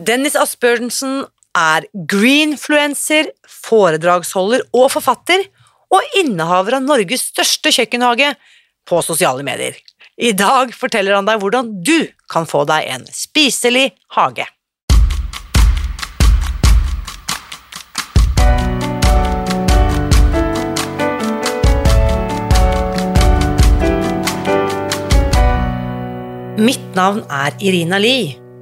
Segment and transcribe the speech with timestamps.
[0.00, 1.26] Dennis Asbjørnsen
[1.60, 5.42] er greenfluencer, foredragsholder og forfatter,
[5.92, 8.30] og innehaver av Norges største kjøkkenhage
[8.88, 9.76] på sosiale medier.
[10.16, 14.48] I dag forteller han deg hvordan du kan få deg en spiselig hage.
[26.60, 28.49] Mitt navn er Irina Lie.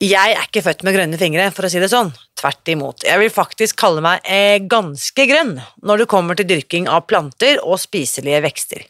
[0.00, 2.08] Jeg er ikke født med grønne fingre, for å si det sånn.
[2.40, 3.02] Tvert imot.
[3.04, 7.60] Jeg vil faktisk kalle meg eh, ganske grønn når det kommer til dyrking av planter
[7.60, 8.86] og spiselige vekster.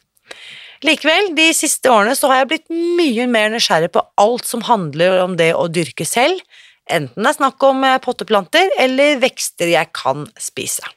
[0.87, 5.19] Likevel, de siste årene så har jeg blitt mye mer nysgjerrig på alt som handler
[5.25, 6.39] om det å dyrke selv,
[6.87, 10.87] enten det er snakk om eh, potteplanter eller vekster jeg kan spise.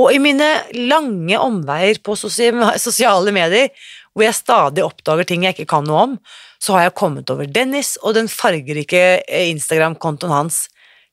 [0.00, 0.48] Og i mine
[0.88, 2.16] lange omveier på
[2.88, 3.68] sosiale medier,
[4.14, 6.18] hvor jeg stadig oppdager ting jeg ikke kan noe om,
[6.64, 10.64] så har jeg kommet over Dennis og den fargerike eh, Instagram-kontoen hans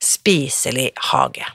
[0.01, 1.45] Spiselig hage.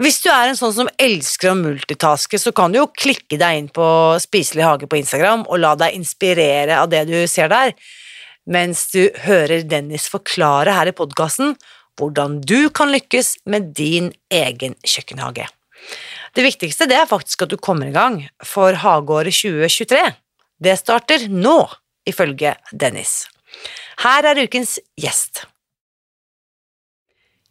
[0.00, 3.58] Hvis du er en sånn som elsker å multitaske, så kan du jo klikke deg
[3.58, 3.86] inn på
[4.22, 7.74] Spiselig hage på Instagram og la deg inspirere av det du ser der,
[8.48, 11.56] mens du hører Dennis forklare her i podkasten
[11.96, 15.48] hvordan du kan lykkes med din egen kjøkkenhage.
[16.36, 20.04] Det viktigste det er faktisk at du kommer i gang, for hageåret 2023
[20.62, 21.58] det starter nå
[22.08, 23.26] ifølge Dennis.
[24.02, 25.44] Her er ukens gjest.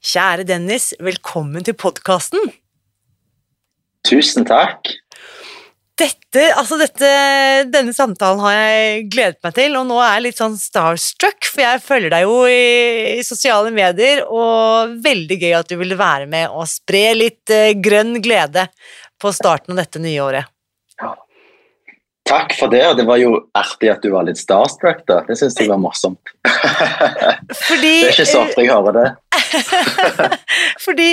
[0.06, 2.52] Kjære Dennis, velkommen til podkasten.
[4.06, 4.92] Tusen takk.
[5.96, 7.10] Dette, altså dette,
[7.72, 11.64] denne samtalen har jeg gledet meg til, og nå er jeg litt sånn starstruck, for
[11.64, 12.66] jeg følger deg jo i,
[13.16, 17.72] i sosiale medier, og veldig gøy at du ville være med og spre litt eh,
[17.80, 18.68] grønn glede
[19.22, 20.52] på starten av dette nye året.
[22.26, 25.04] Takk for det, og det var jo artig at du var litt starstruck.
[25.06, 25.22] da.
[25.28, 26.34] Det syns jeg var morsomt.
[27.68, 29.10] Fordi, det er ikke så ofte jeg hører det.
[30.86, 31.12] Fordi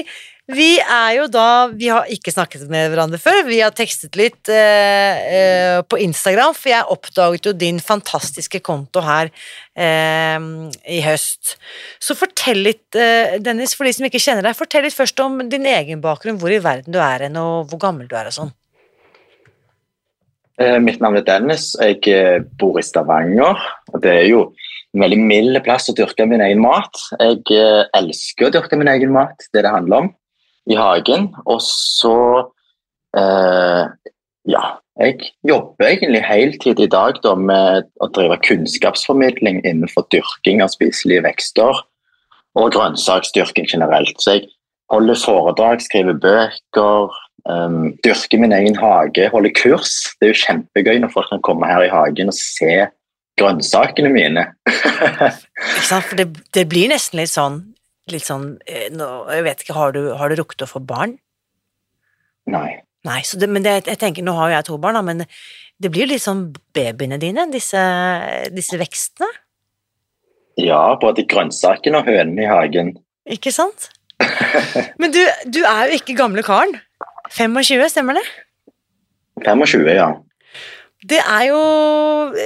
[0.50, 3.44] vi er jo da Vi har ikke snakket med hverandre før.
[3.46, 9.04] Vi har tekstet litt eh, eh, på Instagram, for jeg oppdaget jo din fantastiske konto
[9.04, 9.30] her
[9.76, 10.48] eh,
[10.88, 11.54] i høst.
[12.02, 15.38] Så fortell litt, eh, Dennis, for de som ikke kjenner deg, fortell litt først om
[15.52, 18.38] din egen bakgrunn, hvor i verden du er hen, og hvor gammel du er og
[18.40, 18.56] sånn.
[20.62, 21.72] Eh, mitt navn er Dennis.
[21.80, 23.58] Jeg eh, bor i Stavanger.
[23.92, 24.42] og Det er jo
[24.92, 27.00] en veldig mild plass å dyrke min egen mat.
[27.18, 30.12] Jeg eh, elsker å dyrke min egen mat, det det handler om,
[30.70, 31.30] i hagen.
[31.46, 32.18] Og så
[33.18, 34.12] eh,
[34.50, 34.62] Ja,
[34.98, 41.22] jeg jobber egentlig heltid i dag da, med å drive kunnskapsformidling innenfor dyrking av spiselige
[41.26, 41.78] vekster
[42.58, 44.18] og grønnsaksdyrking generelt.
[44.18, 44.50] Så jeg
[44.92, 47.14] holder foredrag, skriver bøker,
[47.50, 50.14] Um, dyrke min egen hage, holde kurs.
[50.20, 52.86] Det er jo kjempegøy når folk kan komme her i hagen og se
[53.40, 54.46] grønnsakene mine.
[54.68, 57.58] ikke sant, for det, det, blir nesten litt sånn,
[58.12, 61.16] litt sånn eh, nå, Jeg vet ikke, har du, har du rukket å få barn?
[62.50, 62.82] Nei.
[63.06, 65.24] Nei, det, men det, jeg tenker, Nå har jo jeg to barn, da, men
[65.82, 67.80] det blir litt sånn babyene dine, disse,
[68.54, 69.30] disse vekstene?
[70.60, 72.94] Ja, både grønnsakene og hønene i hagen.
[73.32, 73.88] Ikke sant?
[75.00, 76.76] Men du, du er jo ikke gamle karen.
[77.36, 78.26] 25, stemmer det?
[79.42, 80.10] 25, ja.
[81.02, 81.62] Det er jo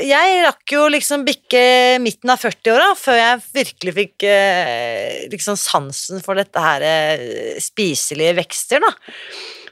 [0.00, 1.60] Jeg rakk jo liksom bikke
[2.00, 8.38] midten av 40-åra før jeg virkelig fikk eh, liksom sansen for dette her eh, spiselige
[8.40, 8.94] vekster, da.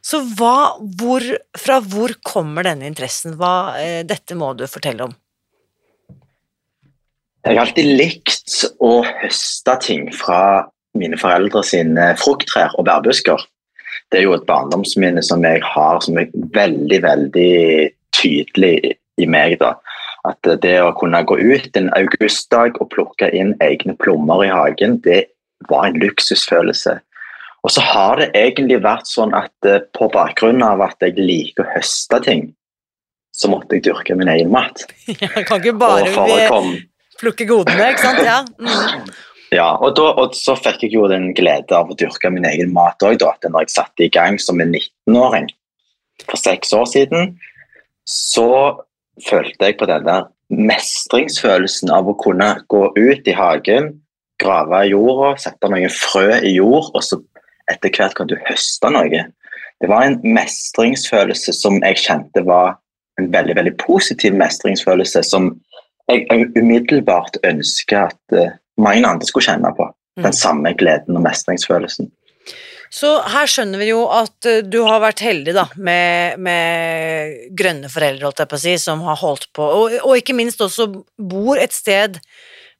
[0.05, 1.25] Så hva, hvor,
[1.57, 3.39] fra hvor kommer denne interessen?
[3.41, 5.17] Hva, eh, dette må du fortelle om.
[7.45, 13.41] Jeg har alltid likt å høste ting fra mine foreldre sine frukttrær og bærbusker
[14.11, 17.55] det er jo et barndomsminne som jeg har som er veldig, veldig
[18.17, 19.58] tydelig i meg.
[19.61, 19.75] da.
[20.29, 25.00] At det å kunne gå ut en augustdag og plukke inn egne plommer i hagen,
[25.05, 25.26] det
[25.69, 26.99] var en luksusfølelse.
[27.64, 31.64] Og så har det egentlig vært sånn at eh, på bakgrunn av at jeg liker
[31.64, 32.50] å høste ting,
[33.35, 34.85] så måtte jeg dyrke min egen mat.
[35.08, 36.11] Jeg kan ikke bare
[37.19, 38.20] plukke godene, ikke sant?
[38.23, 38.43] Ja.
[38.61, 39.08] Mm.
[39.55, 42.73] Ja, og, da, og så fikk jeg jo den glede av å dyrke min egen
[42.75, 43.35] mat òg, da.
[43.45, 45.51] Når jeg satte i gang som en 19-åring
[46.25, 47.35] for seks år siden,
[48.09, 48.49] så
[49.23, 53.93] følte jeg på den der mestringsfølelsen av å kunne gå ut i hagen,
[54.43, 57.21] grave i jorda, sette noen frø i jord, og så
[57.71, 59.23] etter hvert kan du høste noe.
[59.81, 62.77] Det var en mestringsfølelse som jeg kjente var
[63.21, 65.53] en veldig veldig positiv mestringsfølelse, som
[66.11, 66.27] jeg
[66.59, 69.88] umiddelbart ønsker at eh, mange andre skulle kjenne på.
[70.19, 70.26] Mm.
[70.29, 72.11] Den samme gleden og mestringsfølelsen.
[72.94, 77.91] Så her skjønner vi jo at eh, du har vært heldig da, med, med grønne
[77.91, 80.87] foreldre, holdt jeg på å si, som har holdt på, og, og ikke minst også
[81.19, 82.21] bor et sted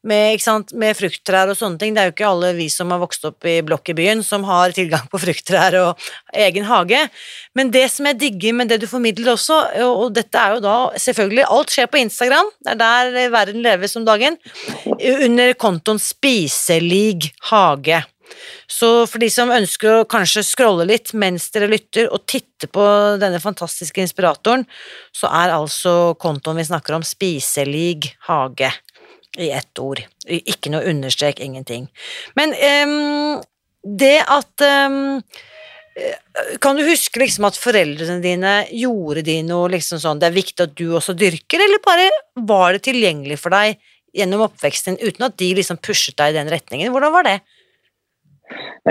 [0.07, 1.95] med, sant, med frukttrær og sånne ting.
[1.95, 4.45] Det er jo ikke alle vi som har vokst opp i blokk i byen som
[4.49, 6.09] har tilgang på frukttrær og
[6.47, 7.01] egen hage.
[7.57, 10.65] Men det som jeg digger med det du formidler også, og og dette er jo
[10.65, 14.37] da selvfølgelig Alt skjer på Instagram, det er der verden leves om dagen,
[14.85, 18.03] under kontoen Spiselig hage.
[18.71, 22.85] Så for de som ønsker å kanskje scrolle litt mens dere lytter, og titte på
[23.21, 24.65] denne fantastiske inspiratoren,
[25.15, 28.73] så er altså kontoen vi snakker om, Spiselig hage.
[29.39, 30.05] I ett ord.
[30.27, 31.89] Ikke noe understrek, ingenting.
[32.39, 33.41] Men um,
[33.85, 34.99] det at eh,
[36.63, 40.65] Kan du huske liksom at foreldrene dine gjorde de noe liksom sånn Det er viktig
[40.65, 42.09] at du også dyrker, eller bare
[42.49, 43.77] var det tilgjengelig for deg
[44.15, 46.93] gjennom oppveksten uten at de liksom pushet deg i den retningen?
[46.95, 47.39] Hvordan var det?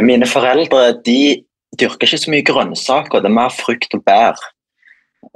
[0.04, 1.44] Mine foreldre de
[1.80, 4.40] dyrker ikke så mye grønnsaker, det er mer frukt og bær.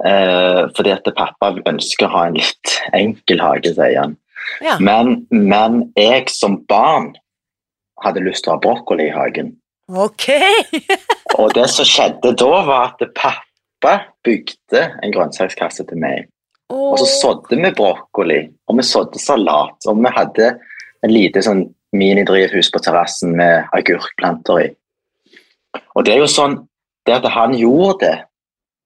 [0.04, 4.16] Eh, fordi at pappa ønsker å ha en litt enkel hage, sier han.
[4.64, 4.76] Ja.
[4.80, 7.12] Men, men jeg som barn
[8.04, 9.52] hadde lyst til å ha brokkoli i hagen.
[9.88, 10.28] Ok!
[11.40, 13.94] Og det som skjedde da, var at pappa
[14.26, 16.28] bygde en grønnsakskasse til meg.
[16.74, 20.50] Og så sådde vi brokkoli, og vi sådde salat, og vi hadde
[21.06, 21.62] en lite sånn
[21.96, 24.66] minidrivhus på terrassen med agurkplanter i.
[25.96, 26.58] Og det er jo sånn,
[27.08, 28.16] det at han gjorde det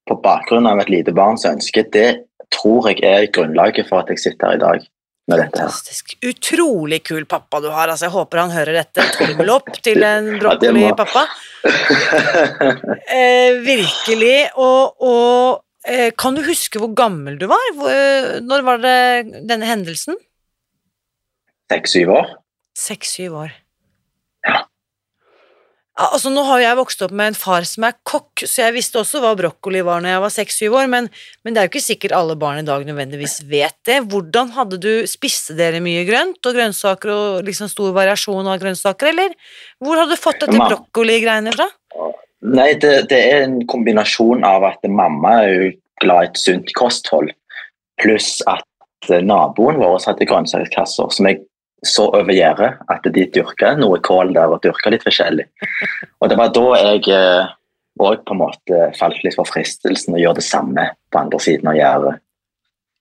[0.07, 2.23] på bakgrunn av et lite barns ønske, det
[2.55, 4.87] tror jeg er grunnlaget for at jeg sitter her i dag.
[5.31, 6.17] Fantastisk.
[6.27, 7.89] Utrolig kul pappa du har.
[7.89, 9.05] Altså, jeg håper han hører dette.
[9.17, 11.27] Tommel opp til en brokkoli-pappa.
[13.13, 14.49] Eh, virkelig.
[14.59, 17.67] Og, og eh, kan du huske hvor gammel du var?
[17.93, 18.97] Eh, når var det
[19.47, 20.17] denne hendelsen?
[21.71, 22.33] Seks-syv år.
[22.79, 23.55] Seks-syv år.
[24.49, 24.65] Ja.
[26.01, 28.97] Altså, nå har jeg vokst opp med en far som er kokk, så jeg visste
[28.97, 31.09] også hva brokkoli var når jeg var seks-syv år, men,
[31.45, 33.99] men det er jo ikke sikkert alle barn i dag nødvendigvis vet det.
[34.09, 39.13] Hvordan hadde du Spiste dere mye grønt og grønnsaker og liksom stor variasjon av grønnsaker,
[39.13, 39.37] eller
[39.85, 41.69] hvor hadde du fått dette brokkoligreiene brokkoli-greiene fra?
[42.43, 46.73] Nei, det, det er en kombinasjon av at mamma er jo glad i et sunt
[46.79, 47.29] kosthold,
[48.01, 51.45] pluss at eh, naboen vår hadde grønnsakskasser som jeg
[51.87, 55.49] så over gjerdet at de dyrka noe kål der og dyrka litt forskjellig.
[56.23, 57.09] Og det var da jeg
[58.01, 61.73] òg på en måte falt litt for fristelsen å gjøre det samme på andre siden
[61.73, 62.21] av gjerdet.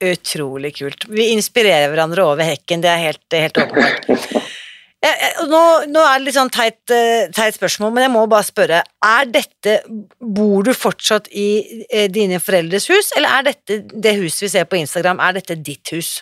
[0.02, 1.06] Utrolig kult.
[1.14, 4.10] Vi inspirerer hverandre over hekken, det er helt, helt åpenbart.
[5.02, 8.82] Nå, nå er det litt sånn teit, eh, teit spørsmål, men jeg må bare spørre.
[9.02, 9.80] Er dette
[10.22, 14.68] Bor du fortsatt i eh, dine foreldres hus, eller er dette det huset vi ser
[14.70, 16.20] på Instagram, er dette ditt hus?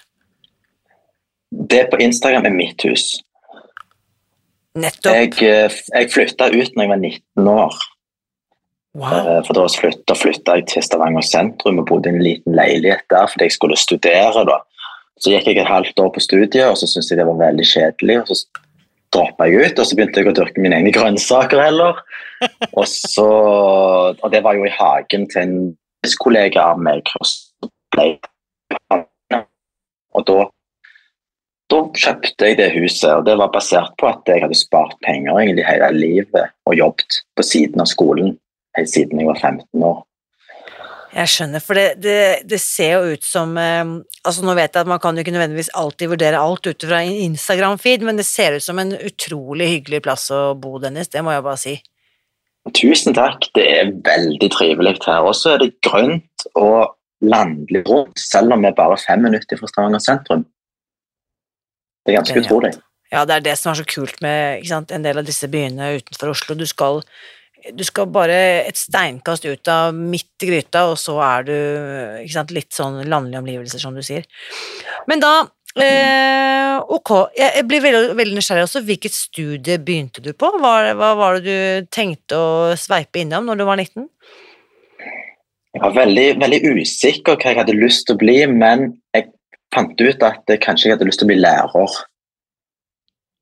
[1.52, 3.20] Det på Instagram er mitt hus.
[4.80, 5.16] Nettopp.
[5.16, 7.80] Jeg, eh, jeg flytta ut når jeg var 19 år.
[9.00, 9.14] Wow.
[9.18, 13.06] Eh, For da flytta, flytta jeg til Stavanger sentrum og bodde i en liten leilighet
[13.10, 14.46] der fordi jeg skulle studere.
[14.46, 14.60] da.
[15.20, 17.66] Så gikk jeg et halvt år på studiet, og så syntes jeg det var veldig
[17.68, 18.20] kjedelig.
[18.22, 18.46] og så
[19.14, 22.02] droppa jeg ut, og så begynte jeg å dyrke mine egne grønnsaker heller.
[22.80, 23.26] Og, så,
[24.16, 27.10] og det var jo i hagen til en kollega av meg.
[27.20, 28.06] Og, så ble,
[30.16, 30.46] og da,
[31.70, 35.38] da kjøpte jeg det huset, og det var basert på at jeg hadde spart penger
[35.38, 38.38] egentlig hele livet og jobbet på siden av skolen
[38.78, 40.00] helt siden jeg var 15 år.
[41.10, 44.84] Jeg skjønner, for det, det, det ser jo ut som eh, Altså, nå vet jeg
[44.84, 48.60] at man kan jo ikke nødvendigvis alltid vurdere alt ut fra Instagram-feed, men det ser
[48.60, 51.10] ut som en utrolig hyggelig plass å bo, Dennis.
[51.10, 51.74] Det må jeg bare si.
[52.78, 55.26] Tusen takk, det er veldig trivelig her.
[55.26, 56.94] Og så er det grønt og
[57.26, 60.46] landlig rundt, selv om vi er bare fem minutter fra Stavanger sentrum.
[62.10, 62.72] Det er ganske utrolig.
[63.10, 65.96] Ja, det er det som er så kult med sant, en del av disse byene
[65.98, 66.58] utenfor Oslo.
[66.58, 67.00] Du skal,
[67.74, 68.38] du skal bare
[68.68, 71.56] et steinkast ut av midt i gryta, og så er du
[72.30, 74.28] sant, litt sånn landlige omgivelser, som du sier.
[75.10, 75.48] Men da
[75.78, 78.82] Eh, ok, jeg blir veldig, veldig nysgjerrig også.
[78.88, 80.50] Hvilket studie begynte du på?
[80.58, 82.48] Hva, hva var det du tenkte å
[82.80, 84.08] sveipe innom når du var 19?
[85.78, 89.30] Jeg var veldig, veldig usikker hva jeg hadde lyst til å bli, men jeg
[89.76, 92.00] fant ut at jeg kanskje jeg hadde lyst til å bli lærer.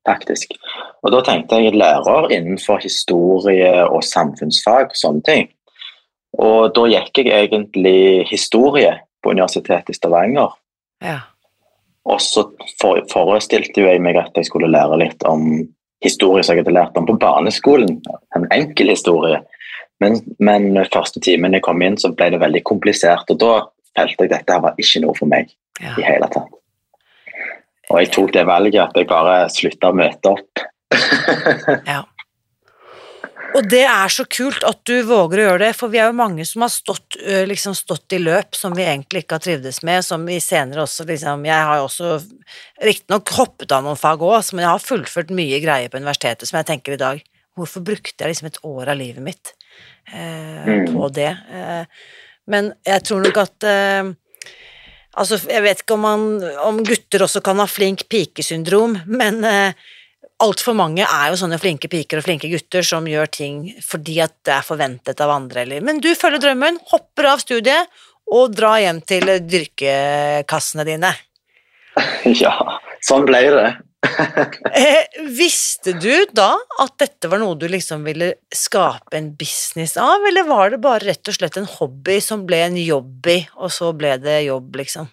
[0.08, 0.54] Faktisk.
[1.04, 5.48] Og da tenkte jeg lærer innenfor historie og samfunnsfag og sånne ting.
[6.38, 8.94] Og da gikk jeg egentlig historie
[9.24, 10.54] på Universitetet i Stavanger.
[11.04, 11.20] Ja.
[12.08, 12.46] Og så
[12.80, 15.44] for, forestilte jeg meg at jeg skulle lære litt om
[16.04, 17.98] historie som jeg hadde lært om på barneskolen.
[18.36, 19.42] En enkel historie.
[20.00, 23.28] Men, men første timen jeg kom inn, så ble det veldig komplisert.
[23.34, 23.52] Og da
[23.98, 25.50] følte jeg dette var ikke noe for meg
[25.82, 25.94] ja.
[25.96, 26.54] i hele tatt.
[27.88, 30.64] Og jeg tok det valget at jeg bare slutta å møte opp.
[31.88, 32.04] Ja.
[33.56, 36.18] Og det er så kult at du våger å gjøre det, for vi er jo
[36.18, 37.16] mange som har stått,
[37.48, 41.06] liksom stått i løp som vi egentlig ikke har trivdes med, som vi senere også
[41.08, 42.12] liksom Jeg har jo også
[42.84, 46.60] riktignok hoppet av noen fag òg, men jeg har fullført mye greier på universitetet som
[46.60, 47.24] jeg tenker i dag
[47.58, 49.54] Hvorfor brukte jeg liksom et år av livet mitt
[50.12, 51.32] eh, på det?
[51.50, 52.04] Eh,
[52.50, 54.14] men jeg tror nok at eh,
[55.18, 59.72] Altså, jeg vet ikke om, man, om gutter også kan ha flink pike-syndrom, men eh,
[60.44, 64.36] altfor mange er jo sånne flinke piker og flinke gutter som gjør ting fordi at
[64.46, 67.90] det er forventet av andre, eller Men du følger drømmen, hopper av studiet
[68.30, 71.10] og drar hjem til dyrkekassene dine.
[72.44, 72.54] ja,
[73.02, 73.68] sånn ble det.
[73.98, 76.52] Eh, visste du da
[76.82, 81.08] at dette var noe du liksom ville skape en business av, eller var det bare
[81.08, 85.10] rett og slett en hobby som ble en jobby, og så ble det jobb, liksom?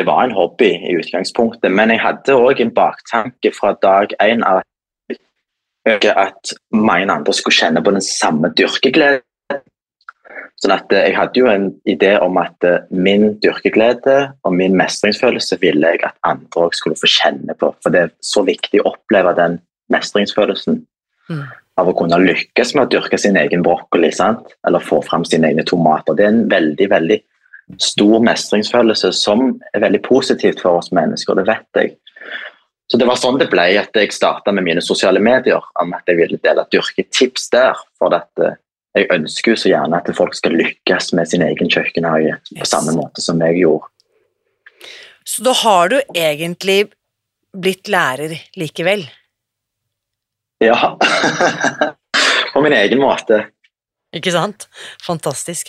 [0.00, 4.40] Det var en hobby i utgangspunktet, men jeg hadde òg en baktanke fra dag én
[4.48, 4.64] at
[6.72, 9.26] mange andre skulle kjenne på den samme dyrkegleden.
[10.60, 14.76] Sånn at eh, Jeg hadde jo en idé om at eh, min dyrkeglede og min
[14.76, 17.72] mestringsfølelse ville jeg at andre òg skulle få kjenne på.
[17.82, 19.60] For det er så viktig å oppleve den
[19.90, 20.84] mestringsfølelsen
[21.30, 21.46] Mm.
[21.78, 24.54] av å kunne lykkes med å dyrke sin egen brokkoli, sant?
[24.66, 26.16] eller få fram sine egne tomater.
[26.18, 27.18] Det er en veldig, veldig
[27.80, 31.94] stor mestringsfølelse som er veldig positivt for oss mennesker, det vet jeg.
[32.90, 36.10] Så det var sånn det ble at jeg starta med mine sosiale medier, om at
[36.10, 37.78] jeg ville dele dyrketips der.
[38.02, 38.58] For at eh,
[38.96, 42.72] jeg ønsker jo så gjerne at folk skal lykkes med sin egen kjøkkenhage på Yes.
[42.72, 43.86] samme måte som jeg gjorde.
[45.26, 46.90] Så da har du egentlig
[47.54, 49.04] blitt lærer likevel?
[50.64, 50.96] Ja.
[52.52, 53.44] på min egen måte.
[54.10, 54.66] Ikke sant?
[55.06, 55.68] Fantastisk.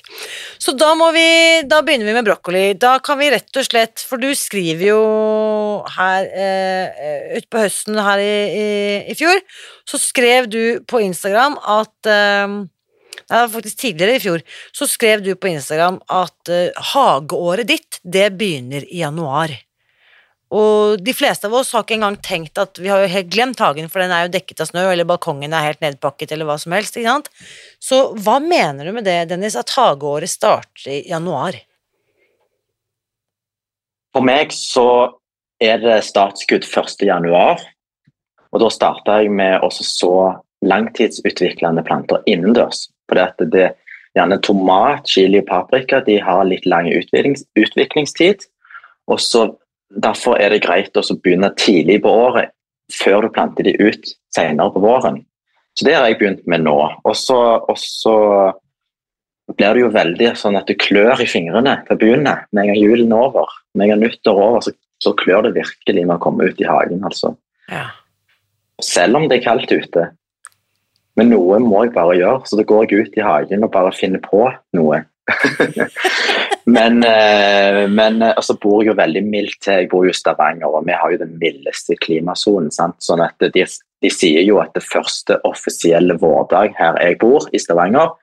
[0.58, 2.63] Så da må vi Da begynner vi med brokkoli.
[2.74, 5.01] Da kan vi rett og slett For du skriver jo
[5.94, 8.66] her eh, utpå høsten her i, i,
[9.13, 9.38] i fjor,
[9.86, 12.58] så skrev du på Instagram at eh,
[13.31, 14.45] Faktisk tidligere i fjor.
[14.75, 19.53] Så skrev du på Instagram at uh, hageåret ditt, det begynner i januar.
[20.51, 23.61] Og de fleste av oss har ikke engang tenkt at vi har jo helt glemt
[23.63, 26.57] hagen, for den er jo dekket av snø, eller balkongen er helt nedpakket, eller hva
[26.59, 26.97] som helst.
[27.00, 27.31] ikke sant?
[27.79, 31.55] Så hva mener du med det, Dennis, at hageåret starter i januar?
[34.11, 35.13] For meg så
[35.63, 37.05] er det startskudd 1.
[37.07, 37.61] januar,
[38.51, 40.15] og da starta jeg med å så
[40.67, 42.89] langtidsutviklende planter innendørs.
[43.12, 43.68] For det, det
[44.15, 48.48] gjerne tomat, chili og paprika de har litt lang utviklings, utviklingstid.
[49.12, 49.50] og så
[49.91, 52.53] Derfor er det greit å begynne tidlig på året,
[52.96, 55.18] før du planter de ut senere på våren.
[55.75, 56.77] Så det har jeg begynt med nå.
[57.03, 58.15] Og så, og så
[59.51, 62.38] blir det jo veldig sånn at du klør i fingrene til å begynne.
[62.51, 65.50] Med en gang julen er over, med en gang nyttår er over, så, så klør
[65.50, 67.03] det virkelig med å komme ut i hagen.
[67.08, 67.34] altså.
[67.68, 67.89] Ja.
[68.80, 70.08] Selv om det er kaldt ute.
[71.22, 73.94] Men noe må jeg bare gjøre, så da går jeg ut i hagen og bare
[73.94, 75.04] finner på noe.
[76.75, 79.84] men eh, men eh, altså bor jeg jo veldig mildt til.
[79.84, 82.74] Jeg bor jo i Stavanger, og vi har jo den mildeste klimasonen.
[82.74, 82.98] sant?
[83.06, 87.62] Sånn at de, de sier jo at det første offisielle vårdag her jeg bor, i
[87.62, 88.18] Stavanger,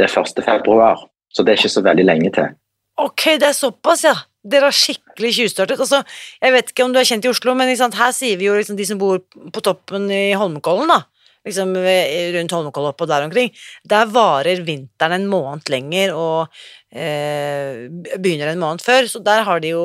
[0.00, 0.40] det er 1.
[0.48, 1.04] februar.
[1.28, 2.56] Så det er ikke så veldig lenge til.
[3.04, 4.16] Ok, det er såpass, ja.
[4.40, 5.84] Dere har skikkelig tjuvstartet.
[5.84, 6.00] Altså,
[6.40, 8.56] jeg vet ikke om du er kjent i Oslo, men sant, her sier vi jo
[8.56, 11.02] liksom de som bor på toppen i Holmenkollen, da.
[11.46, 13.52] Liksom ved- rundt Holmenkollen og der omkring.
[13.88, 16.48] Der varer vinteren en måned lenger og
[16.92, 19.84] eh, begynner en måned før, så der har de jo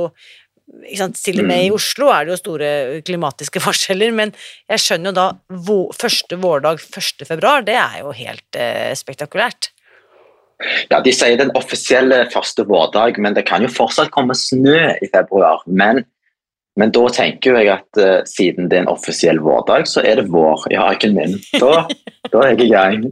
[0.65, 1.75] ikke sant, Til og med i Mm.
[1.75, 2.69] Oslo er det jo store
[3.05, 4.33] klimatiske forskjeller, men
[4.67, 5.27] jeg skjønner jo da
[5.93, 7.27] første vårdag 1.
[7.27, 9.69] februar, det er jo helt eh, spektakulært.
[10.89, 15.09] Ja, De sier den offisielle første vårdag, men det kan jo fortsatt komme snø i
[15.11, 15.61] februar.
[15.67, 16.05] Men,
[16.79, 20.29] men da tenker jeg at uh, siden det er en offisiell vårdag, så er det
[20.33, 21.37] vår Ja, ikke min.
[21.55, 21.85] Da,
[22.33, 23.05] da er jeg i gang.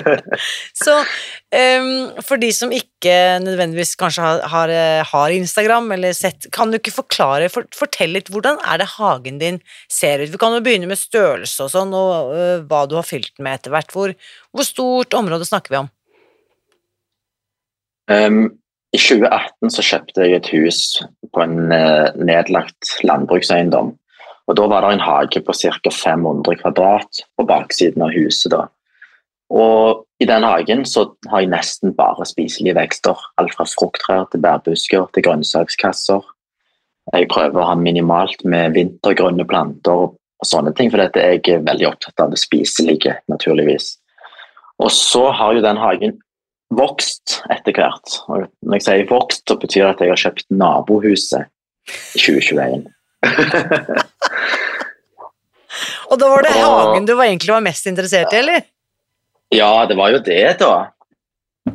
[0.84, 0.96] Så
[1.50, 3.10] Um, for de som ikke
[3.42, 8.14] nødvendigvis kanskje har, har, eh, har, Instagram eller sett, kan du ikke forklare, for, fortell
[8.14, 9.58] litt, hvordan er det hagen din
[9.90, 10.30] ser ut?
[10.30, 13.48] Vi kan jo begynne med størrelse og sånn, og uh, hva du har fylt den
[13.48, 13.90] med etter hvert.
[13.90, 14.14] Hvor,
[14.54, 15.90] hvor, stort område snakker vi om?
[18.14, 18.40] Um,
[18.90, 20.78] I 2018 så kjøpte jeg et hus
[21.30, 23.94] på en uh, nedlagt landbrukseiendom.
[24.50, 25.92] Og Da var det en hage på ca.
[25.94, 28.50] 500 kvadrat på baksiden av huset.
[28.50, 28.66] da.
[29.50, 33.18] Og i den hagen så har jeg nesten bare spiselige vekster.
[33.38, 36.26] Alt fra frukttrær til bærbusker til grønnsakskasser.
[37.14, 41.62] Jeg prøver å ha minimalt med vintergrønne planter og sånne ting, for dette er jeg
[41.66, 43.96] veldig opptatt av det spiselige, naturligvis.
[44.82, 46.18] Og så har jo den hagen
[46.70, 48.16] vokst etter hvert.
[48.30, 51.42] Og når jeg sier vokst, så betyr det at jeg har kjøpt nabohuset
[52.14, 52.86] i 2021.
[56.10, 58.60] og da var det hagen du var egentlig var mest interessert i, eller?
[59.50, 60.74] Ja, det var jo det, da.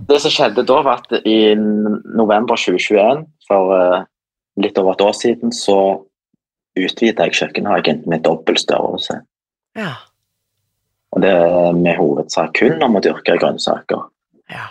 [0.07, 4.03] Det som skjedde da, var at i november 2021, for uh,
[4.61, 5.77] litt over et år siden, så
[6.75, 9.21] utvida jeg kjøkkenhagen med dobbel størrelse.
[9.75, 9.93] Ja.
[11.15, 14.07] Og det er med hovedsak kun om å dyrke grønnsaker.
[14.51, 14.67] Ja.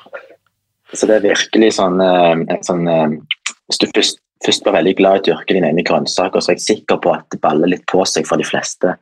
[0.94, 3.16] Så det er virkelig sånn, uh, sånn uh,
[3.66, 6.60] Hvis du først, først var veldig glad i å dyrke dine egne grønnsaker, så er
[6.60, 8.94] jeg sikker på at det baller litt på seg for de fleste.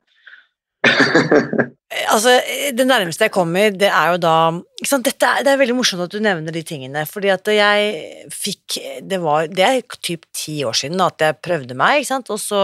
[2.14, 2.32] altså,
[2.74, 4.34] Det nærmeste jeg kommer, det er jo da
[4.82, 8.80] Dette er, Det er veldig morsomt at du nevner de tingene, fordi at jeg fikk
[9.06, 12.32] Det, var, det er typ ti år siden da, at jeg prøvde meg, ikke sant?
[12.34, 12.62] og så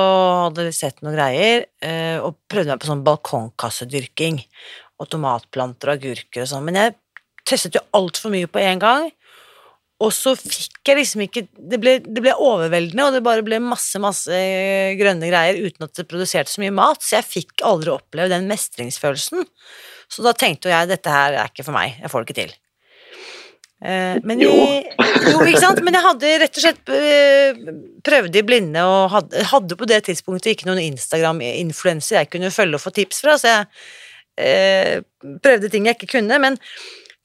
[0.49, 4.41] hadde jeg sett noen greier, eh, og prøvde meg på sånn balkongkassedyrking.
[4.99, 6.65] Og tomatplanter og agurker og sånn.
[6.67, 6.97] Men jeg
[7.49, 9.09] testet jo altfor mye på en gang.
[9.99, 13.59] Og så fikk jeg liksom ikke det ble, det ble, overveldende, og det bare ble
[13.63, 14.39] masse, masse
[15.01, 18.47] grønne greier uten at det produserte så mye mat, så jeg fikk aldri oppleve den
[18.51, 19.43] mestringsfølelsen.
[20.09, 22.55] Så da tenkte jeg dette her er ikke for meg, jeg får det ikke til.
[23.79, 24.87] Eh, men jeg,
[25.31, 25.83] jo, ikke sant?
[25.87, 27.61] Men jeg hadde rett og slett eh,
[28.07, 32.79] prøvd i blinde og hadde, hadde, på det tidspunktet ikke noen Instagram-influenser jeg kunne følge
[32.79, 33.69] og få tips fra, så jeg
[34.43, 34.97] eh,
[35.43, 36.41] prøvde ting jeg ikke kunne.
[36.43, 36.59] Men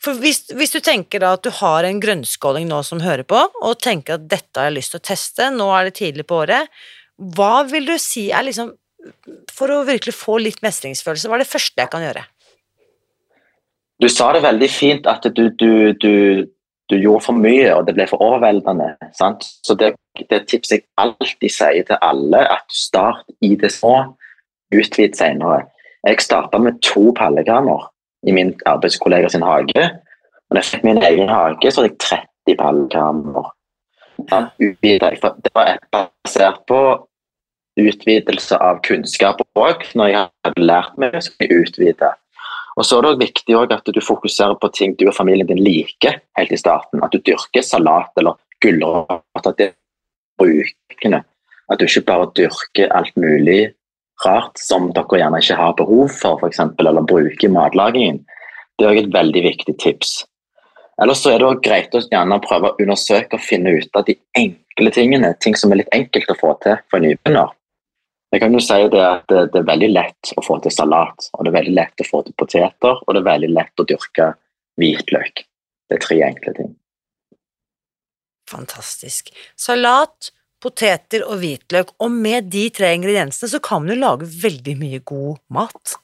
[0.03, 3.39] for hvis, hvis, du tenker da at du har en grønnskåling nå som hører på,
[3.39, 6.41] og tenker at dette har jeg lyst til å teste, nå er det tidlig på
[6.43, 6.71] året,
[7.37, 8.73] hva vil du si er liksom
[9.51, 12.21] For å virkelig få litt mestringsfølelse, hva er det første jeg kan gjøre?
[13.99, 16.13] Du sa det veldig fint at du, du, du,
[16.87, 18.93] du gjorde for mye, og det ble for overveldende.
[19.19, 19.43] Sant?
[19.67, 19.91] Så det,
[20.31, 23.97] det tipset jeg alltid sier til alle, at start i det små,
[24.71, 25.65] utvid senere.
[26.07, 27.91] Jeg starta med to pallegraner
[28.27, 29.89] i min arbeidskollega sin hage.
[30.49, 31.99] Og da jeg fikk min egen hage, så hadde jeg
[32.47, 33.49] 30 pallkammer.
[34.29, 36.79] Det var basert på
[37.79, 39.87] utvidelse av kunnskap òg.
[39.97, 42.13] Når jeg hadde lært meg så jeg utvide.
[42.77, 46.19] Og så er det viktig at du fokuserer på ting du og familien din liker
[46.37, 47.03] helt i starten.
[47.05, 49.21] At du dyrker salat eller gulrot.
[49.37, 49.75] At det er
[50.41, 51.23] brukende.
[51.69, 53.73] At du ikke bare dyrker alt mulig
[54.25, 58.21] rart som dere gjerne ikke har behov for, eksempel, eller bruker i matlagingen.
[58.77, 60.13] Det er også et veldig viktig tips.
[61.01, 64.05] Ellers så er det også greit å gjerne prøve å undersøke og finne ut av
[64.07, 67.53] de enkle tingene, ting som er litt enkelt å få til for nybegynner.
[68.33, 71.45] Jeg kan jo si det at det, er veldig lett å få til salat, og
[71.45, 74.29] det er veldig lett å få til poteter, og det er veldig lett å dyrke
[74.81, 75.43] hvitløk.
[75.89, 76.71] Det er tre enkle ting.
[78.49, 79.29] Fantastisk.
[79.57, 80.31] Salat,
[80.63, 85.01] poteter og hvitløk, og med de tre ingrediensene så kan man jo lage veldig mye
[85.03, 85.97] god mat.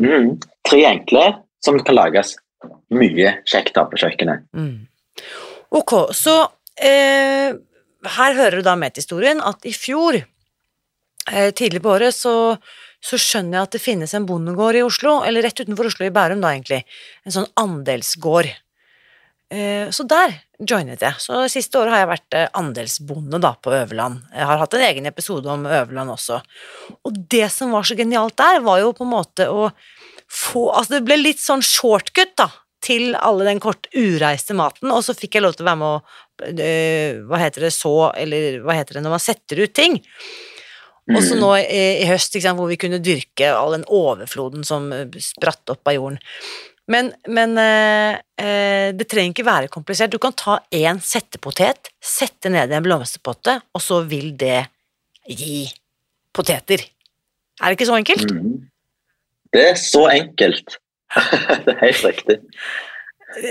[0.00, 1.24] Mm, tre enkle
[1.64, 2.36] som kan lages
[2.94, 4.46] mye kjekt av på kjøkkenet.
[4.56, 4.86] Mm.
[5.76, 6.36] Ok, så
[6.76, 7.56] eh,
[8.16, 12.56] her hører du da med til historien at i fjor, eh, tidlig på året, så,
[13.02, 16.14] så, skjønner jeg at det finnes en bondegård i Oslo, eller rett utenfor Oslo, i
[16.14, 16.84] Bærum da egentlig,
[17.26, 18.52] en sånn andelsgård.
[19.54, 21.18] Eh, så der joinet jeg.
[21.22, 24.24] Så siste året har jeg vært eh, andelsbonde da på Øverland.
[24.34, 26.40] Jeg har hatt en egen episode om Øverland også.
[27.06, 29.70] Og det som var så genialt der, var jo på en måte å
[30.26, 32.48] få Altså det ble litt sånn shortcut, da,
[32.82, 35.92] til alle den kort ureiste maten, og så fikk jeg lov til å være med
[35.92, 40.00] å øh, Hva heter det, så, eller hva heter det når man setter ut ting.
[41.14, 44.90] Og så nå i høst, sant, hvor vi kunne dyrke all den overfloden som
[45.22, 46.18] spratt opp av jorden.
[46.86, 50.12] Men, men eh, eh, det trenger ikke være komplisert.
[50.12, 54.68] Du kan ta én settepotet, sette ned i en blomsterpotte, og så vil det
[55.26, 55.64] gi
[56.36, 56.84] poteter.
[57.58, 58.30] Er det ikke så enkelt?
[58.30, 58.68] Mm.
[59.54, 60.78] Det er så enkelt.
[61.66, 62.38] det er helt riktig.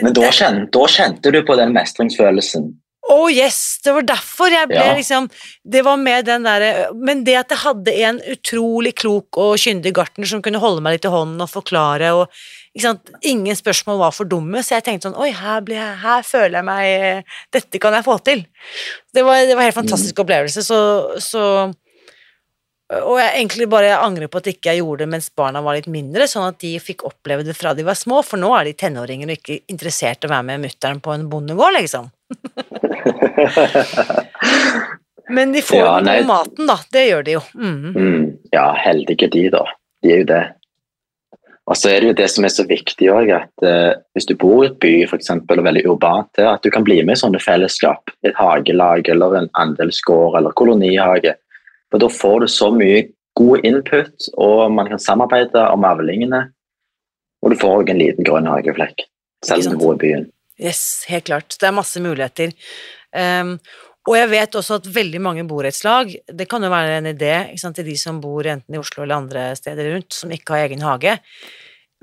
[0.02, 2.72] Men da kjente, da kjente, du på den mestringsfølelsen.
[3.12, 4.96] Oh yes, det var derfor jeg ble Ja.
[4.98, 5.28] liksom
[5.62, 9.94] Det var med den derre Men det at jeg hadde en utrolig klok og kyndig
[9.94, 12.34] gartner som kunne holde meg litt i hånden og forklare og?
[12.76, 16.58] Ingen spørsmål var for dumme, så jeg tenkte sånn Oi, her, blir jeg, her føler
[16.60, 17.22] jeg meg eh,
[17.56, 18.42] Dette kan jeg få til.
[19.16, 20.80] Det var, det var en helt fantastisk opplevelse, så,
[21.24, 21.44] så
[22.94, 25.88] og jeg egentlig bare angrer på at ikke jeg gjorde det mens barna var litt
[25.90, 28.76] mindre, sånn at de fikk oppleve det fra de var små, for nå er de
[28.78, 32.12] tenåringer og ikke interessert i å være med mutter'n på en bondegård, liksom.
[35.34, 36.20] Men de får Ja, nei.
[36.20, 36.76] gode maten, da.
[36.94, 37.42] Det gjør de jo.
[37.58, 37.96] Mm.
[37.96, 39.64] Mm, ja, heldige de, da.
[40.06, 40.44] De er jo det.
[41.66, 44.36] Og så er det jo det som er så viktig òg, at eh, hvis du
[44.38, 47.22] bor i et by for eksempel, og veldig urbant, at du kan bli med i
[47.24, 48.14] sånne fellesskap.
[48.28, 51.34] Et hagelag eller en andelsgård eller kolonihage.
[51.90, 53.08] For da får du så mye
[53.40, 56.46] god input, og man kan samarbeide om avlingene.
[57.42, 59.08] Og du får òg en liten grønn hageflekk,
[59.46, 60.30] selv om du bor i byen.
[60.62, 61.58] Yes, helt klart.
[61.60, 62.54] Det er masse muligheter.
[63.16, 63.58] Ehm,
[64.06, 67.78] og jeg vet også at veldig mange borettslag, det kan jo være en idé sant,
[67.78, 70.86] til de som bor enten i Oslo eller andre steder rundt, som ikke har egen
[70.86, 71.18] hage.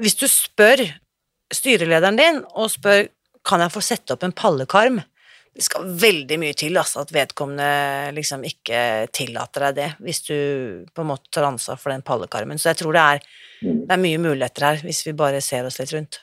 [0.03, 0.83] Hvis du spør
[1.53, 3.07] styrelederen din og spør
[3.47, 5.01] kan jeg få sette opp en pallekarm,
[5.53, 10.37] det skal veldig mye til altså, at vedkommende liksom ikke tillater deg det, hvis du
[10.95, 12.59] på en måte tar ansvar for den pallekarmen.
[12.59, 13.27] Så jeg tror det er,
[13.61, 16.23] det er mye muligheter her, hvis vi bare ser oss litt rundt.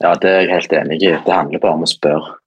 [0.00, 1.12] Ja, det er jeg helt enig i.
[1.12, 2.39] Det handler bare om å spørre.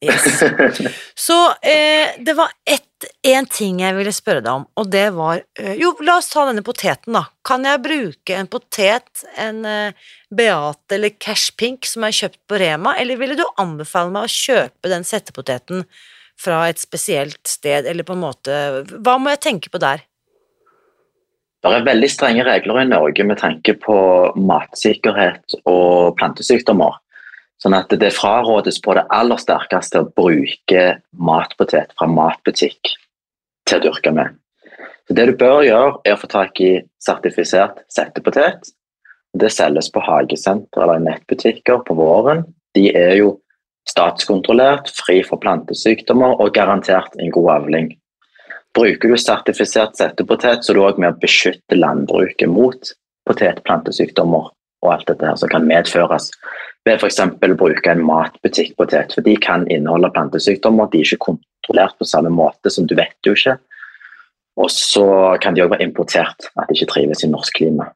[0.00, 0.40] Yes.
[1.14, 2.86] Så eh, det var én
[3.26, 6.44] en ting jeg ville spørre deg om, og det var eh, Jo, la oss ta
[6.48, 7.26] denne poteten, da.
[7.46, 12.60] Kan jeg bruke en potet, en eh, Beate eller Cash Pink som er kjøpt på
[12.60, 15.84] Rema, eller ville du anbefale meg å kjøpe den settepoteten
[16.40, 18.60] fra et spesielt sted, eller på en måte
[18.96, 20.04] Hva må jeg tenke på der?
[21.60, 23.96] Det er veldig strenge regler i Norge med tanke på
[24.40, 26.96] matsikkerhet og plantesykdommer.
[27.60, 32.94] Sånn at det frarådes på det aller sterkeste å bruke matpotet fra matbutikk
[33.68, 34.38] til å dyrke med.
[35.08, 38.70] Så det du bør gjøre, er å få tak i sertifisert settepotet.
[39.36, 42.44] Det selges på hagesenter eller i nettbutikker på våren.
[42.74, 43.34] De er jo
[43.90, 47.90] statskontrollert, fri for plantesykdommer og garantert en god avling.
[48.76, 52.92] Bruker du sertifisert settepotet, så er du også med å beskytte landbruket mot
[53.28, 56.30] potetplantesykdommer og alt dette her som kan medføres
[56.88, 57.20] ved f.eks.
[57.20, 59.16] å bruke en matbutikkpotet.
[59.16, 63.16] For de kan inneholde plantesykdommer, de er ikke kontrollert på samme måte som du vet
[63.26, 63.58] jo ikke.
[64.60, 65.06] Og så
[65.42, 67.90] kan de òg være importert, at de ikke trives i norsk klima.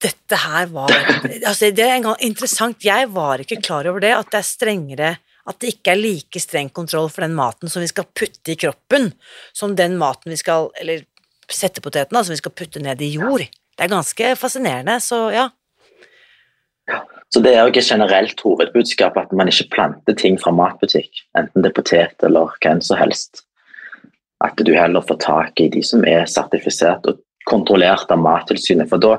[0.00, 0.94] Dette her var
[1.50, 2.80] altså Det er en gang interessant.
[2.84, 5.10] Jeg var ikke klar over det, at det er strengere
[5.44, 8.56] At det ikke er like streng kontroll for den maten som vi skal putte i
[8.60, 9.10] kroppen,
[9.52, 11.04] som den maten vi skal Eller
[11.50, 13.42] settepoteten, som vi skal putte ned i jord.
[13.44, 15.48] Det er ganske fascinerende, så ja.
[17.30, 21.62] Så det er jo ikke generelt hovedbudskap at man ikke planter ting fra matbutikk, enten
[21.62, 23.44] det er potet eller hvem som helst.
[24.42, 28.88] At du heller får tak i de som er sertifisert og kontrollert av Mattilsynet.
[28.90, 29.18] For da,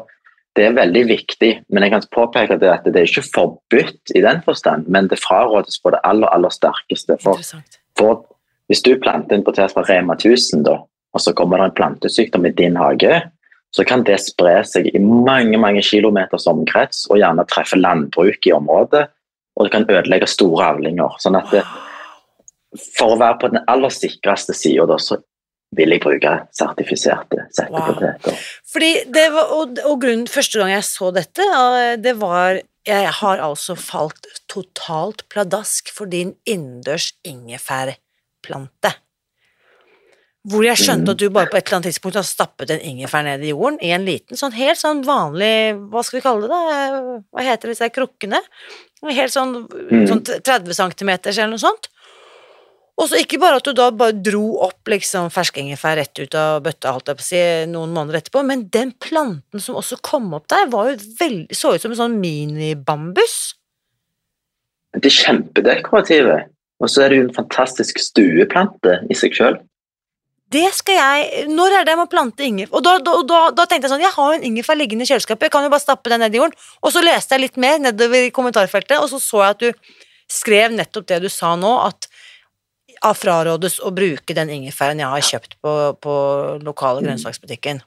[0.58, 4.24] det er veldig viktig, men jeg kan påpeke det at det er ikke forbudt i
[4.24, 7.16] den forstand, men det frarådes på det aller, aller sterkeste.
[7.24, 7.40] For,
[8.00, 8.26] for
[8.72, 10.82] hvis du planter en potet fra Rema 1000, da,
[11.12, 13.22] og så kommer det en plantesykdom i din hage,
[13.72, 18.54] så kan det spre seg i mange mange kilometers omkrets og gjerne treffe landbruk i
[18.56, 19.06] området.
[19.56, 21.18] Og det kan ødelegge store avlinger.
[21.20, 21.64] sånn at det,
[22.98, 25.20] For å være på den aller sikreste sida, så
[25.76, 27.46] vil jeg bruke sertifiserte
[29.08, 33.38] det var, og, og grunnen første gang jeg så dette, eh, det var Jeg har
[33.38, 38.96] altså falt totalt pladask for din innendørs ingefærplante.
[40.50, 43.22] Hvor jeg skjønte at du bare på et eller annet tidspunkt har stappet en ingefær
[43.28, 46.50] ned i jorden i en liten, sånn helt sånn vanlig Hva skal vi kalle det?
[46.50, 47.18] da?
[47.30, 48.40] Hva heter disse krukkene?
[49.06, 49.68] Helt sånn,
[50.10, 51.92] sånn 30 cm eller noe sånt.
[53.02, 56.36] Og så ikke bare at du da bare dro opp liksom fersk ingefær rett ut
[56.38, 59.98] av bøtta, holdt jeg på å si, noen måneder etterpå, men den planten som også
[60.06, 63.40] kom opp der, var jo veldig, så ut som en sånn minibambus.
[64.98, 66.38] Det er kjempedekorative.
[66.82, 69.58] Og så er det jo en fantastisk stueplante i seg sjøl.
[70.52, 72.76] Det skal jeg Når er det jeg må plante ingefær?
[72.76, 75.12] Og da, da, da, da tenkte jeg sånn, jeg har jo en ingefær liggende i
[75.12, 76.58] kjøleskapet, jeg kan jo bare stappe den ned i jorden.
[76.84, 80.02] Og så leste jeg litt mer nedover i kommentarfeltet, og så så jeg at du
[80.32, 82.10] skrev nettopp det du sa nå, at
[83.02, 85.72] av frarådes å bruke den ingefæren jeg har kjøpt på,
[86.04, 86.18] på
[86.66, 87.82] lokale grønnsaksbutikken.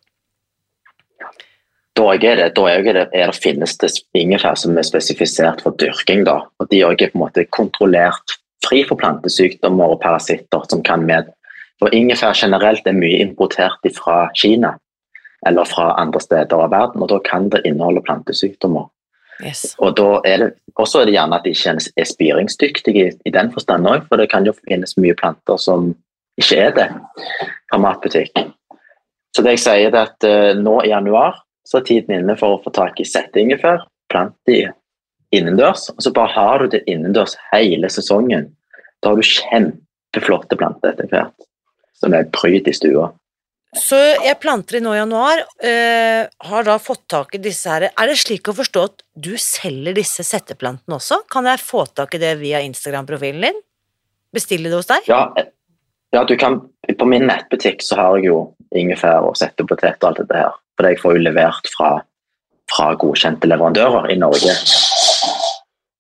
[1.95, 5.77] Da er det, da er det, er det finnes det ingefær som er spesifisert for
[5.79, 6.25] dyrking.
[6.27, 8.35] da, og De er på en måte kontrollert
[8.67, 11.31] fri for plantesykdommer og parasitter som kan med.
[11.83, 14.77] For Ingefær generelt er mye importert fra Kina
[15.47, 18.87] eller fra andre steder av verden, og da kan det inneholde plantesykdommer.
[19.43, 19.75] Yes.
[19.83, 23.33] Og da er det også er det gjerne at de ikke er spiringsdyktige i, i
[23.35, 25.91] den forstand òg, for det kan jo finnes mye planter som
[26.41, 26.87] ikke er det
[27.71, 28.45] fra matbutikk.
[29.35, 32.55] Så det jeg sier er at uh, nå i januar så er tiden inne for
[32.55, 34.67] å få tak i setteingefær, plant de
[35.35, 38.51] innendørs, og så bare har du det innendørs hele sesongen.
[39.03, 41.49] Da har du kjempeflotte planter etter hvert,
[42.05, 43.11] som er pryd i stua.
[43.75, 47.89] Så jeg planter i nå i januar, eh, har da fått tak i disse her
[47.89, 51.25] Er det slik å forstå at du selger disse setteplantene også?
[51.29, 53.59] Kan jeg få tak i det via Instagram-profilen din?
[54.33, 55.09] Bestille det hos deg?
[55.11, 55.33] Ja,
[56.15, 58.39] ja, du kan, på min nettbutikk så har jeg jo
[58.75, 60.55] ingefær og settepotet og alt dette her.
[60.79, 61.91] For jeg får jo levert fra,
[62.71, 64.55] fra godkjente leverandører i Norge.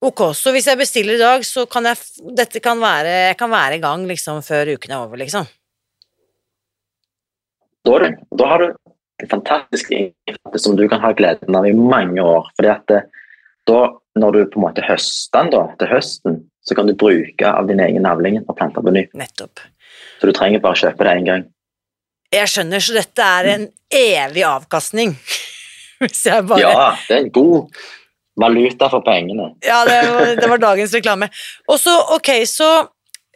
[0.04, 1.96] Ok, så hvis jeg bestiller i dag, så kan jeg
[2.36, 5.48] Dette kan være Jeg kan være i gang liksom før uken er over, liksom.
[7.84, 8.70] Da, du, da har du
[9.22, 12.48] en fantastisk ingefær som du kan ha gleden av i mange år.
[12.56, 13.02] fordi at det,
[13.68, 13.80] da,
[14.20, 17.68] når du på en måte høster den da, til høsten, så kan du bruke av
[17.68, 19.04] din egen avling og plante på ny.
[19.16, 19.60] Nettopp.
[20.20, 21.44] Så du trenger bare kjøpe det én gang.
[22.34, 25.12] Jeg skjønner, så dette er en evig avkastning.
[26.02, 27.76] Hvis jeg bare Ja, det er en god
[28.40, 29.52] valuta for pengene.
[29.62, 31.28] Ja, det var, det var dagens reklame.
[31.68, 32.88] Og så, ok, så eh,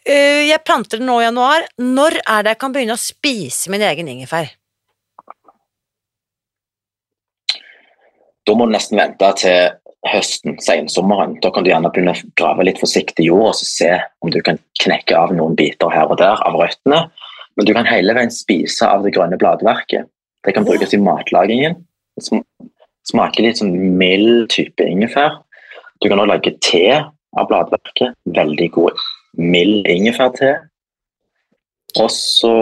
[0.08, 1.66] jeg planter den nå i januar.
[1.80, 4.48] Når er det jeg kan begynne å spise min egen ingefær?
[8.48, 9.74] Da må du nesten vente til
[10.08, 11.36] høsten, sensommeren.
[11.42, 13.90] Da kan du gjerne begynne å grave litt forsiktig i jorda og se
[14.24, 17.02] om du kan knekke av noen biter her og der av røttene.
[17.58, 20.08] Men du kan hele veien spise av det grønne bladverket.
[20.46, 21.76] Det kan brukes i matlagingen.
[23.08, 25.42] Smaker litt sånn mild type ingefær.
[26.00, 28.16] Du kan også lage te av bladverket.
[28.38, 28.96] Veldig god
[29.36, 30.54] mild ingefærte.
[31.98, 32.54] Og så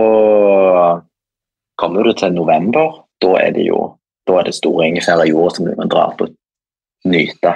[1.77, 3.03] kommer du til november.
[3.23, 6.09] Da er det jo da er det store ingefær i jorda som du kan dra
[6.19, 6.27] på
[7.07, 7.53] nyte.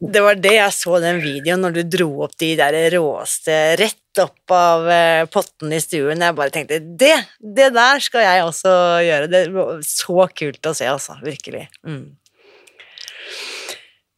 [0.00, 4.20] Det var det jeg så den videoen når du dro opp de der råeste rett
[4.22, 6.22] opp av eh, potten i stuen.
[6.22, 8.74] Jeg bare tenkte det, det der skal jeg også
[9.04, 9.30] gjøre.
[9.32, 11.18] Det var så kult å se, altså.
[11.24, 11.66] Virkelig.
[11.88, 12.04] Mm.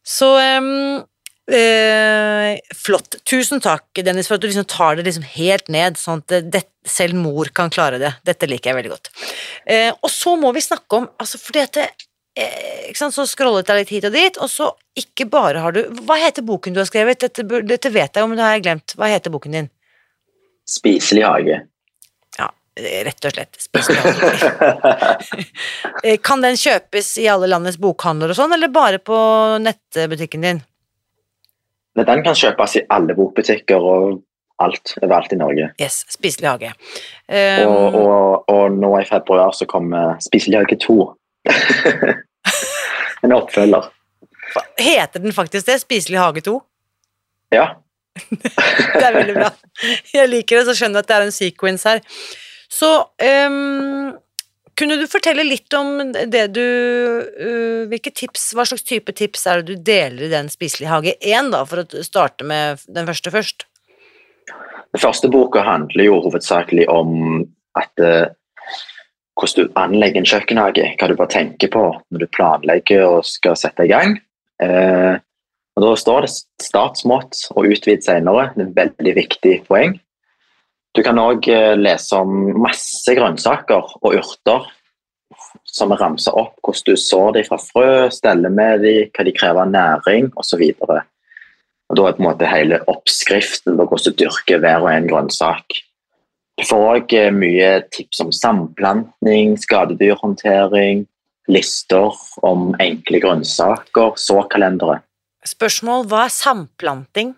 [0.05, 0.69] Så em,
[1.51, 3.15] eh, flott.
[3.29, 6.63] Tusen takk, Dennis, for at du liksom tar det liksom helt ned, sånn at det,
[6.85, 8.13] selv mor kan klare det.
[8.25, 9.11] Dette liker jeg veldig godt.
[9.65, 11.87] Eh, og så må vi snakke om altså fordi at det,
[12.39, 15.71] eh, ikke sant, Så scrollet jeg litt hit og dit, og så ikke bare har
[15.75, 17.19] du Hva heter boken du har skrevet?
[17.19, 18.97] Dette, dette vet jeg jo, men det har jeg glemt.
[18.97, 19.71] Hva heter boken din?
[20.65, 21.61] Spiselig hage.
[22.39, 23.57] Ja, eh, rett og slett.
[23.61, 24.01] Spiselig.
[24.01, 25.39] hage.
[26.27, 29.17] Kan den kjøpes i alle landets bokhandler og sånn, eller bare på
[29.61, 30.63] nettbutikken din?
[31.95, 34.21] Men Den kan kjøpes i alle bokbutikker og
[34.59, 35.69] alt overalt i Norge.
[35.81, 36.71] Yes, Spiselig hage.
[37.27, 40.97] Um, Og, og, og nå i februar så kommer Spiselig hage 2.
[43.23, 43.89] en oppfølger.
[44.79, 45.79] Heter den faktisk det?
[45.81, 46.59] Spiselig hage 2?
[47.55, 47.67] Ja.
[48.95, 49.49] Det er veldig bra.
[50.13, 51.99] Jeg liker det, så skjønner jeg at det er en sequence her.
[52.71, 52.91] Så
[53.23, 54.13] ehm,
[54.79, 59.61] kunne du fortelle litt om det du uh, Hvilke tips, hva slags type tips er
[59.61, 63.33] det du deler i den spiselige hage 1, da, for å starte med den første
[63.33, 63.67] først?
[64.95, 67.43] Den første boka handler jo hovedsakelig om
[67.79, 68.31] at uh,
[69.35, 73.57] hvordan du anlegger en kjøkkenhage, hva du bør tenke på når du planlegger og skal
[73.59, 74.17] sette i gang.
[74.63, 75.19] Uh,
[75.75, 76.31] og Da står det
[76.63, 78.47] start smått og utvid senere.
[78.55, 79.97] Det er et veldig viktig poeng.
[80.95, 84.69] Du kan òg lese om masse grønnsaker og urter
[85.75, 89.33] som er ramsa opp, hvordan du sår dem fra frø, steller med dem, hva de
[89.35, 90.63] krever av næring osv.
[90.79, 95.09] Og Da er på en måte hele oppskriften på hvordan du dyrker hver og en
[95.09, 95.81] grønnsak.
[96.55, 101.03] Du får òg mye tips om samplanting, skadedyrhåndtering,
[101.51, 102.15] lister
[102.47, 105.01] om enkle grønnsaker, såkalendere.
[105.45, 107.35] Spørsmål hva er samplanting?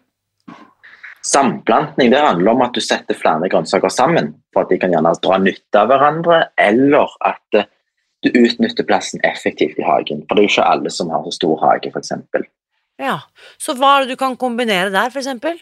[1.28, 5.12] Samplanting det handler om at du setter flere grønnsaker sammen for at de kan gjerne
[5.24, 7.68] dra nytte av hverandre, eller at eh,
[8.26, 10.24] du utnytter plassen effektivt i hagen.
[10.28, 12.14] For det er jo ikke alle som har så stor hage, f.eks.
[13.02, 13.18] Ja,
[13.62, 15.60] så hva er det du kan kombinere der, for eksempel?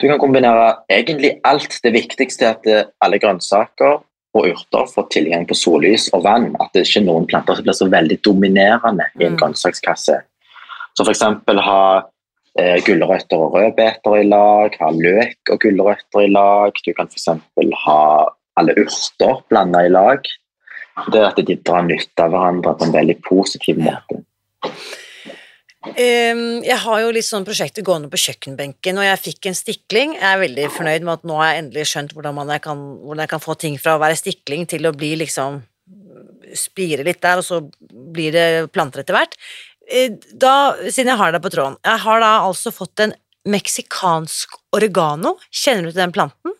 [0.00, 1.76] Du kan kombinere egentlig alt.
[1.84, 4.00] Det viktigste er at eh, alle grønnsaker
[4.30, 6.54] og urter får tilgang på sollys og vann.
[6.62, 9.38] At det ikke er noen planter som blir så veldig dominerende i en Mm.
[9.42, 10.16] grønnsakskasse.
[10.96, 11.22] Så f.eks.
[11.66, 11.80] ha
[12.60, 16.76] eh, gulrøtter og rødbeter i lag, ha løk og gulrøtter i lag.
[16.84, 17.28] Du kan f.eks.
[17.86, 18.00] ha
[18.60, 20.26] alle urter blanda i lag.
[21.10, 24.20] Det er at de drar nytte av hverandre på en veldig positiv måte.
[25.80, 30.12] Um, jeg har jo litt sånn prosjekter gående på kjøkkenbenken, og jeg fikk en stikling.
[30.18, 32.82] Jeg er veldig fornøyd med at nå har jeg endelig skjønt hvordan, man jeg kan,
[33.00, 35.62] hvordan jeg kan få ting fra å være stikling til å bli liksom
[36.56, 39.36] spire litt der, og så blir det planter etter hvert.
[39.90, 40.54] Eh, da,
[40.86, 43.14] siden jeg har deg på tråden Jeg har da altså fått en
[43.50, 45.36] meksikansk oregano.
[45.50, 46.56] Kjenner du til den planten?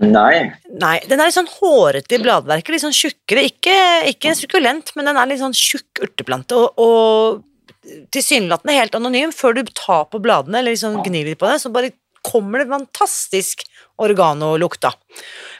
[0.00, 0.48] Nei.
[0.80, 3.44] Nei, den er litt sånn hårete i bladverket, litt sånn tjukkere.
[3.50, 3.76] Ikke,
[4.08, 9.34] ikke sukkulent, men den er litt sånn tjukk urteplante, og, og tilsynelatende helt anonym.
[9.36, 11.92] Før du tar på bladene eller liksom gnir litt på det, så bare
[12.24, 13.66] kommer det fantastisk
[14.00, 14.92] oregano-lukta.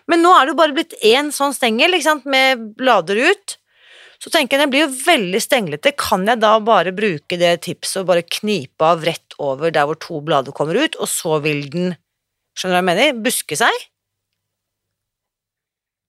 [0.09, 3.60] Men nå er det jo bare blitt én sånn stengel, ikke sant, med blader ut.
[4.21, 5.95] Så tenker jeg den blir jo veldig stenglete.
[5.97, 9.97] Kan jeg da bare bruke det tipset og bare knipe av rett over der hvor
[10.01, 11.95] to blader kommer ut, og så vil den,
[12.53, 13.87] skjønner du hva jeg mener, buske seg?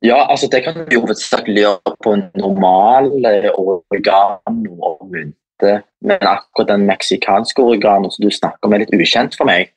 [0.01, 5.75] Ja, altså det kan du hovedsakelig gjøre på normale normal eh, oregano og mynte.
[6.01, 9.69] Men akkurat den meksikanske organen som du snakker om, er litt ukjent for meg.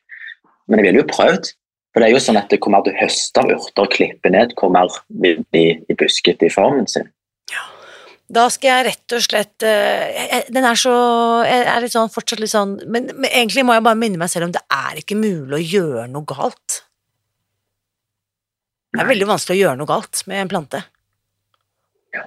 [0.66, 1.52] Men jeg ville jo prøvd.
[1.92, 4.72] For det er jo sånn at hvor mer du høster urter og klipper ned, hvor
[4.74, 4.90] mer
[5.22, 7.06] vil de i busket i formen sin.
[8.34, 10.94] Da skal jeg rett og slett jeg, Den er så
[11.46, 14.32] Jeg er litt sånn, fortsatt litt sånn men, men, egentlig må jeg bare minne meg
[14.32, 16.80] selv om det er ikke mulig å gjøre noe galt.
[18.94, 20.80] Det er veldig vanskelig å gjøre noe galt med en plante.
[22.14, 22.24] Ja.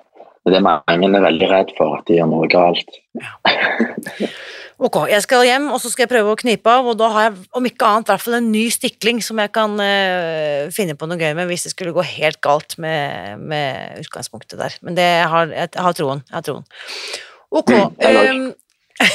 [0.48, 3.02] Det er mange er veldig redd for, at de gjør noe galt.
[3.16, 3.36] Ja.
[4.78, 7.24] Ok, jeg skal hjem, og så skal jeg prøve å knipe av, og da har
[7.26, 10.94] jeg om ikke annet i hvert fall en ny stikling som jeg kan uh, finne
[10.94, 14.76] på noe gøy med hvis det skulle gå helt galt med, med utgangspunktet der.
[14.86, 16.22] Men det har jeg har troen.
[16.30, 16.68] Jeg har troen.
[17.58, 17.74] Ok.
[17.74, 18.46] Mm, um,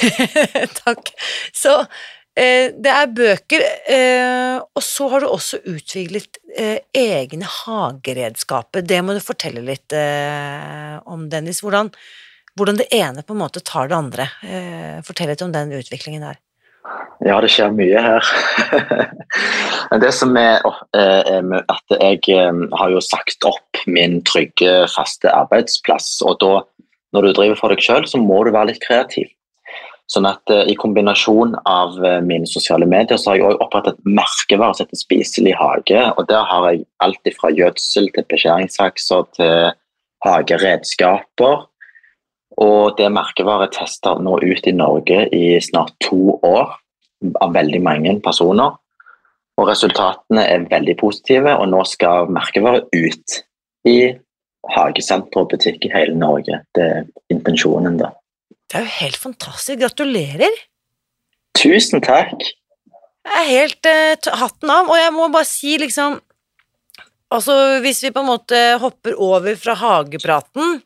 [0.83, 1.13] takk.
[1.55, 8.83] Så uh, det er bøker, uh, og så har du også utviklet egne hageredskaper.
[8.83, 11.63] Det må du fortelle litt om, Dennis.
[11.63, 11.95] Hvordan
[12.59, 14.29] hvordan det ene på en måte tar det andre.
[14.45, 16.41] Eh, fortell litt om den utviklingen der.
[17.23, 18.33] Ja, det skjer mye her.
[20.03, 20.65] det som er,
[20.97, 26.17] eh, er at jeg eh, har jo sagt opp min trygge, faste arbeidsplass.
[26.27, 26.57] Og da,
[27.15, 29.31] når du driver for deg sjøl, så må du være litt kreativ.
[30.11, 31.95] Sånn at I kombinasjon av
[32.27, 36.03] mine sosiale medier så har jeg også opprettet merkevarer som heter Spiselig hage.
[36.19, 39.71] og Der har jeg alt fra gjødsel til beskjæringssakser til
[40.27, 41.63] hageredskaper
[42.61, 46.75] og det merkevaret tester nå ut i Norge i snart to år
[47.41, 48.79] av veldig mange personer.
[49.61, 53.39] Og resultatene er veldig positive, og nå skal merkevaret ut
[53.89, 53.99] i
[54.73, 56.63] hagesenter og butikk i hele Norge.
[56.75, 58.13] Det er intensjonen, da.
[58.71, 59.81] Det er jo helt fantastisk.
[59.83, 60.61] Gratulerer!
[61.59, 62.47] Tusen takk!
[63.23, 66.21] Jeg er helt uh, hatten av, og jeg må bare si liksom
[67.33, 70.83] Altså, hvis vi på en måte hopper over fra hagepraten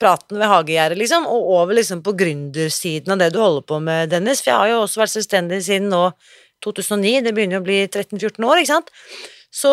[0.00, 4.10] praten ved hagegjerdet, liksom, og over liksom på gründersiden av det du holder på med,
[4.12, 4.42] Dennis.
[4.42, 6.02] For jeg har jo også vært selvstendig siden nå
[6.64, 8.92] 2009, det begynner jo å bli 13-14 år, ikke sant.
[9.52, 9.72] Så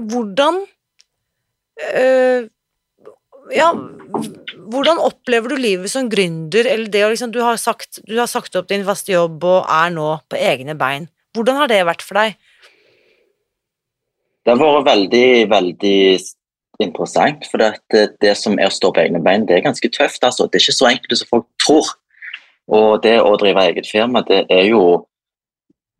[0.00, 0.64] hvordan
[2.00, 2.50] øh,
[3.52, 3.68] Ja,
[4.72, 8.30] hvordan opplever du livet som gründer, eller det å liksom du har, sagt, du har
[8.30, 11.10] sagt opp din faste jobb og er nå på egne bein.
[11.36, 12.38] Hvordan har det vært for deg?
[14.44, 15.98] Det har vært veldig, veldig
[16.82, 17.46] interessant.
[17.50, 20.24] For det, det, som er å stå på egne bein, det er ganske tøft.
[20.24, 20.48] altså.
[20.48, 21.90] Det er ikke så enkelt som folk tror.
[22.74, 25.04] Og det å drive eget firma, det er jo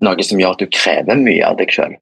[0.05, 1.97] noe som gjør at du krever mye av deg sjøl.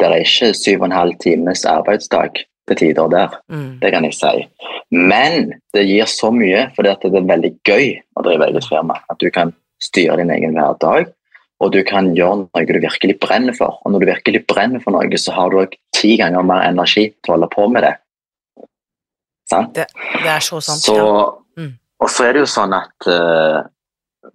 [0.00, 3.78] Det er ikke syv og en halv times arbeidsdag til tider der, mm.
[3.82, 4.46] det kan jeg si.
[4.90, 8.98] Men det gir så mye, for det er veldig gøy å drive eget firma.
[9.12, 11.12] At du kan styre din egen hverdag,
[11.62, 13.78] og du kan gjøre noe du virkelig brenner for.
[13.84, 17.08] Og når du virkelig brenner for noe, så har du òg ti ganger mer energi
[17.14, 17.94] til å holde på med det.
[19.50, 20.82] Det, det, er så sant.
[20.82, 21.26] Så, ja.
[21.62, 21.72] mm.
[22.02, 23.62] Og så er det jo sånn at uh,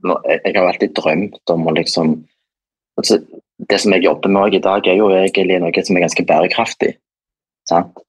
[0.01, 2.13] jeg, har alltid drømt om å liksom
[2.99, 3.19] altså,
[3.69, 6.95] Det som jeg jobber med i dag, er jo egentlig noe som er ganske bærekraftig.
[7.69, 7.99] Sant?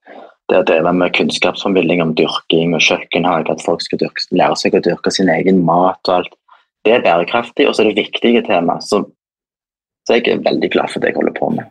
[0.48, 4.78] Det å drive med kunnskapsformidling om dyrking og kjøkkenhage, at folk skal dyrke, lære seg
[4.78, 6.32] å dyrke sin egen mat og alt.
[6.88, 8.78] Det er bærekraftig, og så er det viktige tema.
[8.80, 9.02] Så,
[10.08, 11.68] så jeg er veldig glad for det jeg holder på med.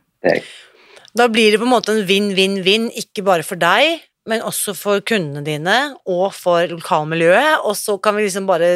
[1.18, 5.02] Da blir det på en måte en vinn-vinn-vinn, ikke bare for deg, men også for
[5.06, 5.78] kundene dine
[6.10, 8.74] og for lokalmiljøet, og så kan vi liksom bare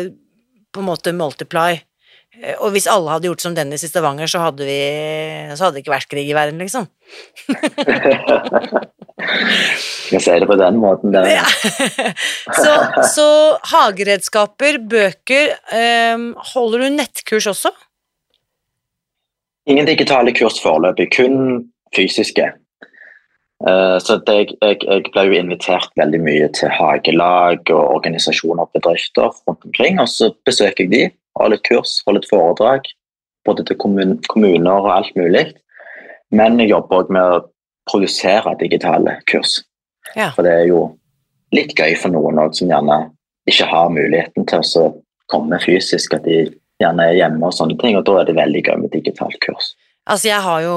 [0.74, 1.78] på en måte multiply.
[2.42, 4.80] Eh, og hvis alle hadde gjort som Dennis i Stavanger, så hadde, vi,
[5.54, 6.90] så hadde det ikke vært krig i verden, liksom.
[10.06, 11.24] Skal se det på den måten, det.
[11.32, 11.46] Ja.
[12.64, 12.74] så,
[13.14, 13.28] så,
[13.72, 15.56] hageredskaper, bøker
[16.16, 17.72] um, Holder du nettkurs også?
[19.72, 21.36] Ingen digitale kurs foreløpig, kun
[21.96, 22.52] fysiske.
[23.64, 28.76] Eh, så jeg, jeg, jeg, ble jo invitert veldig mye til hagelag og organisasjoner og
[28.76, 30.02] bedrifter rundt omkring.
[30.04, 31.04] Og så besøker jeg de,
[31.40, 32.90] har litt kurs, har litt foredrag.
[33.46, 35.48] Både til kommuner og alt mulig.
[36.34, 37.44] Men jeg jobber òg med å
[37.90, 39.60] produsere digitale kurs.
[40.18, 40.32] Ja.
[40.34, 40.88] For det er jo
[41.56, 43.06] litt gøy for noen òg som gjerne
[43.50, 44.86] ikke har muligheten til å
[45.30, 46.48] komme fysisk, at de
[46.82, 49.76] gjerne er hjemme og sånne ting, og da er det veldig gøy med digitalt kurs.
[50.06, 50.74] Altså, jeg har jo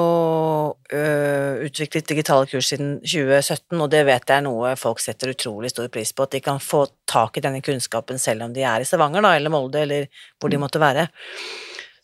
[0.96, 5.68] øh, utviklet digitale kurs siden 2017, og det vet jeg er noe folk setter utrolig
[5.74, 8.80] stor pris på, at de kan få tak i denne kunnskapen selv om de er
[8.80, 10.08] i Stavanger, da, eller Molde, eller
[10.40, 10.64] hvor de mm.
[10.64, 11.10] måtte være.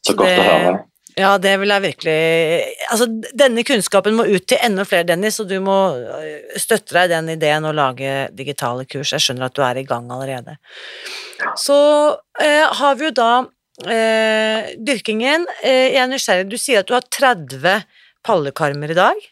[0.05, 0.83] Så, Så godt det, å høre.
[1.15, 2.15] Ja, det vil jeg virkelig
[2.91, 3.07] Altså,
[3.39, 7.15] denne kunnskapen må ut til enda flere, Dennis, og du må øh, støtte deg i
[7.15, 9.15] den ideen å lage digitale kurs.
[9.15, 10.59] Jeg skjønner at du er i gang allerede.
[11.61, 11.77] Så
[12.43, 13.31] eh, har vi jo da
[13.83, 15.47] eh, dyrkingen.
[15.63, 17.87] Eh, jeg er nysgjerrig, du sier at du har 30
[18.25, 19.31] pallekarmer i dag?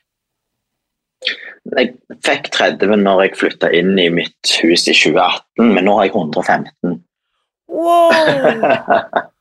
[1.73, 1.93] Jeg
[2.27, 6.17] fikk 30 når jeg flytta inn i mitt hus i 2018, men nå har jeg
[6.17, 6.99] 115.
[7.73, 9.29] Wow!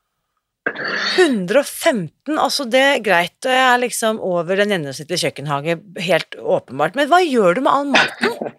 [1.18, 5.76] 115, altså det er greit, jeg er liksom over den gjennomsnittlige kjøkkenhage,
[6.06, 6.96] helt åpenbart.
[6.98, 8.52] Men hva gjør du med all maten?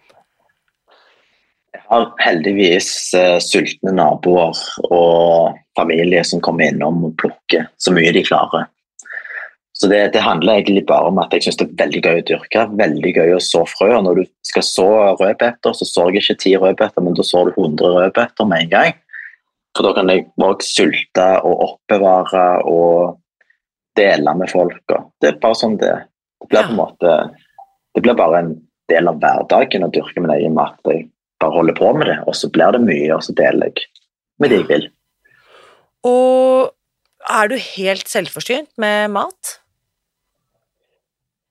[1.73, 8.13] Jeg har heldigvis uh, sultne naboer og familie som kommer innom og plukker så mye
[8.15, 8.69] de klarer.
[9.73, 12.25] Så det, det handler egentlig bare om at jeg syns det er veldig gøy å
[12.27, 12.65] dyrke.
[12.79, 13.89] Veldig gøy å så frø.
[13.97, 17.49] og Når du skal så rødbeter, så sår jeg ikke ti rødbeter, men da sår
[17.49, 18.93] du 100 rødbeter med en gang.
[19.73, 23.17] For da kan jeg òg sulte og oppbevare og
[23.97, 24.95] dele med folk.
[25.21, 25.93] det er bare sånn det
[26.43, 27.11] Det blir på en måte
[27.95, 28.55] Det blir bare en
[28.89, 30.77] del av hverdagen å dyrke min egen mat.
[30.85, 31.07] Jeg
[31.39, 33.89] bare holder på med det, og så blir det mye, og så deler jeg
[34.39, 34.87] med de jeg vil.
[36.07, 36.73] Og
[37.29, 39.57] er du helt selvforsynt med mat?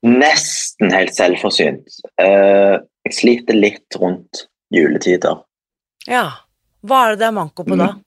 [0.03, 2.01] Nesten helt selvforsynt.
[2.21, 5.43] Eh, jeg sliter litt rundt juletider.
[6.11, 6.27] Ja.
[6.83, 7.93] Hva er det det er manko på da?
[7.95, 8.01] Mm.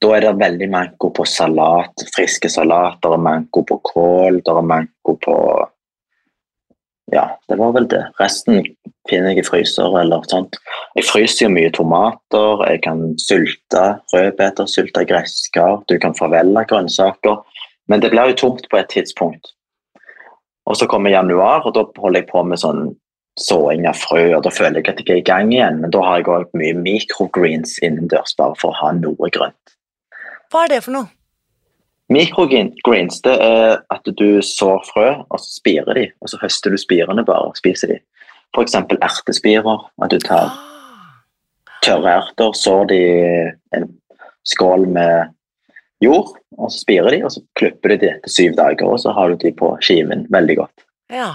[0.00, 5.16] Da er det veldig manko på salat, friske salater, manko på kål, det er manko
[5.20, 5.36] på
[7.12, 8.04] Ja, det var vel det.
[8.20, 8.62] Resten
[9.10, 10.58] finner jeg i fryser eller sånt.
[10.94, 13.84] Jeg fryser jo mye tomater, jeg kan sulte
[14.14, 17.40] rødbeter, sulte gresskar, du kan forvelle grønnsaker.
[17.90, 19.54] Men det blir jo tomt på et tidspunkt.
[20.70, 22.92] Og så kommer januar, og da holder jeg på med sånn
[23.40, 25.80] såing av frø, og da føler jeg at jeg er i gang igjen.
[25.82, 29.74] Men da har jeg òg mye microgreens innendørs, bare for å ha noe grønt.
[30.50, 31.10] Hva er det for noe?
[32.10, 36.08] Microgreens det er at du sår frø, og så spirer de.
[36.20, 38.00] Og så høster du spirene bare og spiser de.
[38.56, 38.74] F.eks.
[38.74, 39.84] ertespirer.
[40.02, 40.56] At du tar ah.
[41.86, 43.02] tørre erter, sår de
[43.76, 43.86] en
[44.48, 45.30] skål med
[46.02, 49.14] jord, og så spirer de, og så klipper du de etter syv dager, og så
[49.14, 50.26] har du de på skiven.
[50.32, 50.86] Veldig godt.
[51.10, 51.34] Ja,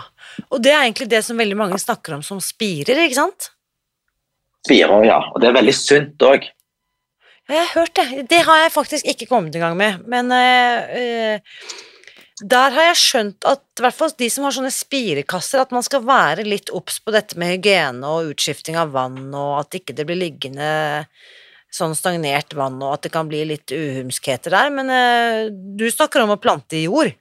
[0.49, 3.49] Og det er egentlig det som veldig mange snakker om som spirer, ikke sant?
[4.65, 5.19] Spirer, ja.
[5.32, 6.47] Og det er veldig sunt òg.
[7.45, 8.23] Jeg har hørt det.
[8.29, 10.01] Det har jeg faktisk ikke kommet i gang med.
[10.09, 11.37] Men uh,
[12.41, 15.85] der har jeg skjønt at i hvert fall de som har sånne spirekasser, at man
[15.85, 19.93] skal være litt obs på dette med hygiene og utskifting av vann, og at ikke
[19.97, 20.71] det blir liggende
[21.75, 24.73] sånn stagnert vann, og at det kan bli litt uhumskheter der.
[24.73, 27.13] Men uh, du snakker om å plante i jord?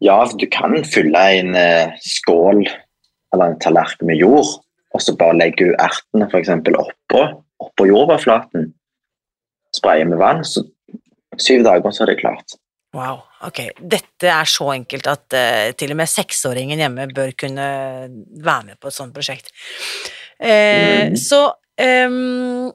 [0.00, 1.56] Ja, du kan fylle en
[2.00, 4.60] skål eller en tallerken med jord,
[4.94, 6.52] og så bare legge ertene f.eks.
[6.54, 7.24] oppå
[7.64, 8.68] oppå jordoverflaten,
[9.74, 10.62] spraye med vann, så
[11.40, 12.56] syv dager så er det klart.
[12.94, 13.60] Wow, ok.
[13.80, 17.66] Dette er så enkelt at uh, til og med seksåringen hjemme bør kunne
[18.06, 19.50] være med på et sånt prosjekt.
[20.38, 21.16] Uh, mm.
[21.18, 21.40] Så
[22.06, 22.70] um,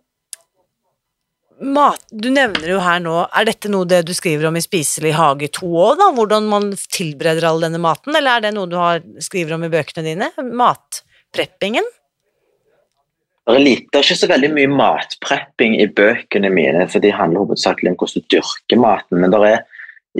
[1.75, 5.11] mat, Du nevner jo her nå Er dette noe det du skriver om i Spiselig
[5.17, 6.09] hage 2 òg, da?
[6.15, 9.71] Hvordan man tilbereder all denne maten, eller er det noe du har, skriver om i
[9.71, 10.31] bøkene dine?
[10.39, 11.87] Matpreppingen?
[13.49, 17.09] Det er, litt, det er ikke så veldig mye matprepping i bøkene mine, for de
[17.09, 19.23] handler hovedsakelig om hvordan du dyrker maten.
[19.23, 19.63] Men er,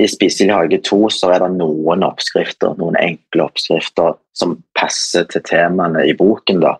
[0.01, 5.45] i Spiselig hage 2 så er det noen oppskrifter, noen enkle oppskrifter som passer til
[5.45, 6.63] temaene i boken.
[6.65, 6.73] da.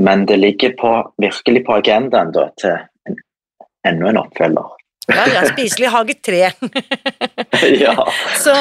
[0.00, 2.80] Men det ligger på, virkelig på agendaen da, til
[3.10, 3.20] en,
[3.84, 4.74] enda en oppfølger.
[5.12, 6.42] Ja, ja, Spiselig hage 3.
[7.84, 7.94] ja.
[8.40, 8.56] Så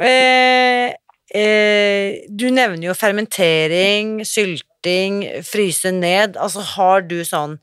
[0.00, 0.96] eh,
[1.36, 7.60] eh, Du nevner jo fermentering, sylte smelting, fryse ned, altså har du sånn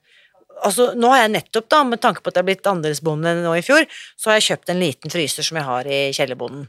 [0.61, 3.53] Altså, nå har jeg nettopp, da, med tanke på at jeg har blitt andelsbonde nå
[3.55, 3.86] i fjor,
[4.20, 6.65] så har jeg kjøpt en liten fryser som jeg har i kjellerbonden.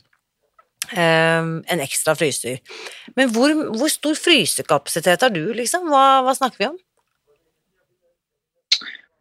[0.94, 2.60] Um, en ekstra fryser.
[3.18, 5.90] Men hvor, hvor, stor frysekapasitet har du, liksom?
[5.90, 6.78] Hva, hva snakker vi om?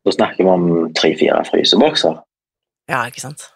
[0.06, 2.22] Da snakker vi om tre-fire frysebokser.
[2.94, 3.50] Ja, ikke sant?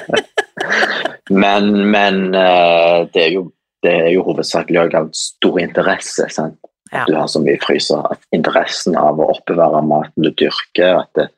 [1.46, 3.48] men, men uh, det er jo
[3.84, 6.26] det er jo hovedsakelig av stor interesse.
[6.32, 6.58] Sant?
[6.92, 8.02] At du har så mye fryser.
[8.10, 11.28] At interessen av å oppbevare maten du dyrker, at det,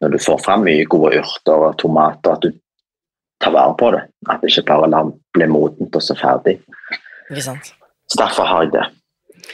[0.00, 2.52] når du får fram mye gode urter og tomater, at du
[3.44, 4.04] tar vare på det.
[4.28, 6.58] At det ikke bare lar bli modent og så ferdig.
[7.30, 7.74] Ikke sant.
[8.08, 8.86] Så derfor har jeg det.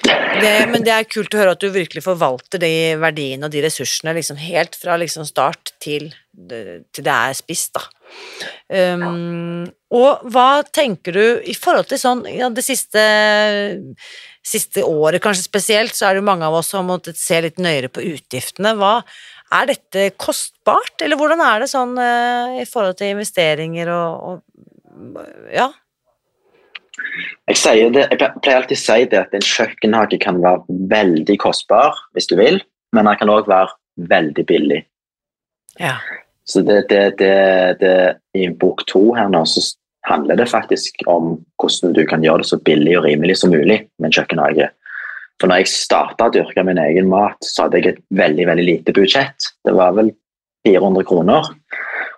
[0.03, 2.71] Det, men det er kult å høre at du virkelig forvalter de
[3.03, 7.75] verdiene og de ressursene liksom helt fra liksom start til, det- til det er spist,
[7.77, 7.83] da.
[8.73, 13.03] Um, og hva tenker du i forhold til sånn ja, det siste,
[14.43, 17.39] siste året kanskje spesielt, så er det jo mange av oss som har måttet se
[17.45, 18.75] litt nøyere på utgiftene.
[18.79, 18.99] Hva,
[19.53, 25.53] er dette kostbart, eller hvordan er det sånn eh, i forhold til investeringer og, og
[25.53, 25.69] ja?
[27.51, 31.99] Jeg, det, jeg pleier alltid å si det at en kjøkkenhage kan være veldig kostbar
[32.17, 32.61] hvis du vil,
[32.97, 33.75] men den kan òg være
[34.09, 34.81] veldig billig.
[35.81, 35.97] Ja.
[36.49, 37.35] Så det, det, det,
[37.81, 37.95] det,
[38.37, 39.63] I bok to her nå så
[40.09, 43.85] handler det faktisk om hvordan du kan gjøre det så billig og rimelig som mulig
[43.99, 44.69] med en kjøkkenhage.
[45.41, 48.67] For når jeg starta å dyrke min egen mat, så hadde jeg et veldig veldig
[48.67, 49.49] lite budsjett.
[49.67, 50.13] Det var vel
[50.67, 51.49] 400 kroner.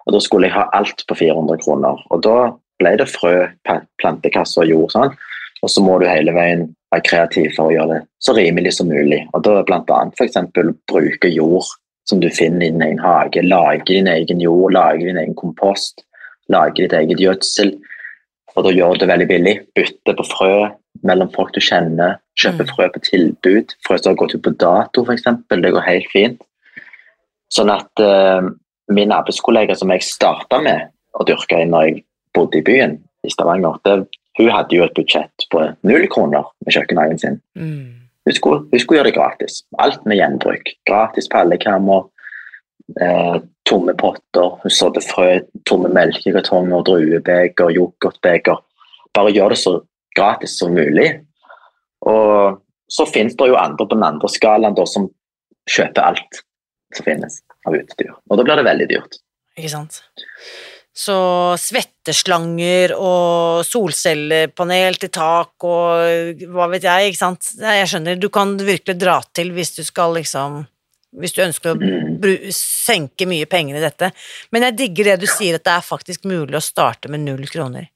[0.05, 2.03] Og da skulle jeg ha alt på 400 kroner.
[2.13, 2.39] Og da
[2.83, 4.93] ble det frø, plantekasser plantekasse og jord.
[4.93, 5.15] Sånn.
[5.65, 8.91] Og så må du hele veien være kreativ for å gjøre det så rimelig som
[8.93, 9.23] mulig.
[9.33, 10.01] Og da bl.a.
[10.13, 10.41] f.eks.
[10.91, 11.71] bruke jord
[12.09, 13.45] som du finner i din egen hage.
[13.47, 16.05] Lage din egen jord, lage din egen kompost,
[16.53, 17.75] lage ditt eget gjødsel.
[18.55, 19.55] Og da gjør du det veldig billig.
[19.75, 20.57] Bytte på frø
[21.03, 22.19] mellom folk du kjenner.
[22.39, 22.71] Kjøpe Mm.
[22.71, 23.75] frø på tilbud.
[23.87, 25.25] Frø som har gått ut på dato, f.eks.
[25.51, 26.43] Det går helt fint.
[27.51, 28.43] Sånn at uh,
[28.91, 33.31] min arbeidskollega som jeg starta med å dyrke inn når jeg bodde i byen i
[33.31, 34.07] Stavanger, det,
[34.39, 37.41] hun hadde jo et budsjett på null kroner med kjøkkenhagen sin.
[37.55, 38.01] Mm.
[38.27, 39.63] Hun skulle, hun skulle gjøre det gratis.
[39.79, 40.73] Alt med gjenbruk.
[40.89, 42.07] Gratis pallekammer,
[43.01, 43.37] eh,
[43.69, 44.59] tomme potter.
[44.63, 45.29] Hun sådde frø,
[45.69, 48.61] tomme melkekartonger, druebeger, yoghurtbeger.
[49.15, 49.79] Bare gjør det så
[50.17, 51.09] gratis som mulig.
[52.05, 52.61] Og
[52.91, 55.09] så finnes det jo andre på den andre skalaen da, som
[55.71, 56.45] kjøper alt
[56.95, 58.13] som finnes av utedyr.
[58.29, 59.19] Og da blir det veldig dyrt.
[59.57, 60.03] Ikke sant.
[60.95, 61.17] Så
[61.59, 67.51] svetteslanger og solcellepanel til tak og hva vet jeg, ikke sant.
[67.59, 70.63] Jeg skjønner, du kan virkelig dra til hvis du skal liksom
[71.15, 74.11] Hvis du ønsker å senke mye penger i dette.
[74.51, 77.47] Men jeg digger det du sier, at det er faktisk mulig å starte med null
[77.47, 77.89] kroner.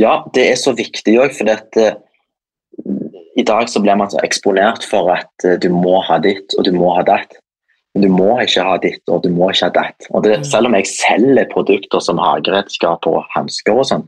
[0.00, 1.96] Ja, det er så viktig òg, for eh,
[3.36, 6.64] i dag så blir man så eksponert for at eh, du må ha ditt og
[6.68, 7.36] du må ha datt.
[7.96, 10.08] Men du må ikke ha ditt og du må ikke ha datt.
[10.12, 10.44] Og det, Mm.
[10.44, 14.04] selv om jeg selger produkter som hageredskap og hansker og sånn,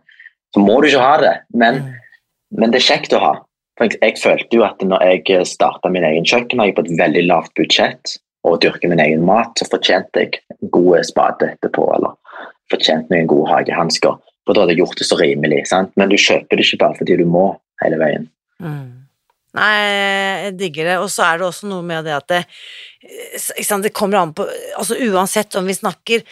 [0.55, 1.37] så må du ikke ha det.
[1.55, 1.95] Men, Mm.
[2.61, 3.35] men det er kjekt å ha.
[3.79, 7.25] For jeg, jeg følte jo at når jeg starta min egen kjøkkenhage på et veldig
[7.29, 12.17] lavt budsjett og dyrker min egen mat, så fortjente jeg en god spade etterpå, eller
[12.73, 14.19] fortjente meg en god hagehansker.
[14.47, 15.65] For da hadde jeg gjort det så rimelig.
[15.71, 15.93] sant?
[16.01, 17.51] Men du kjøper det ikke bare fordi du må
[17.83, 18.27] hele veien.
[18.65, 18.99] Mm.
[19.59, 19.75] Nei,
[20.45, 20.97] jeg digger det.
[21.03, 22.43] Og så er det også noe med det at det,
[23.55, 24.47] ikke sant, det kommer an på
[24.79, 26.25] Altså uansett om vi snakker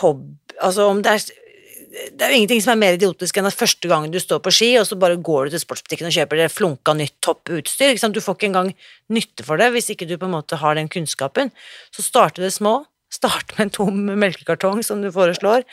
[0.00, 1.22] hobby Altså om det er
[1.92, 4.52] det er jo ingenting som er mer idiotisk enn at første gangen du står på
[4.54, 7.92] ski, og så bare går du til sportsbutikken og kjøper det flunka nytt topp utstyr.
[7.92, 8.16] Ikke sant?
[8.16, 8.70] Du får ikke engang
[9.12, 11.52] nytte for det hvis ikke du på en måte har den kunnskapen.
[11.92, 12.78] Så starte det små.
[13.12, 15.66] Start med en tom melkekartong, som du foreslår.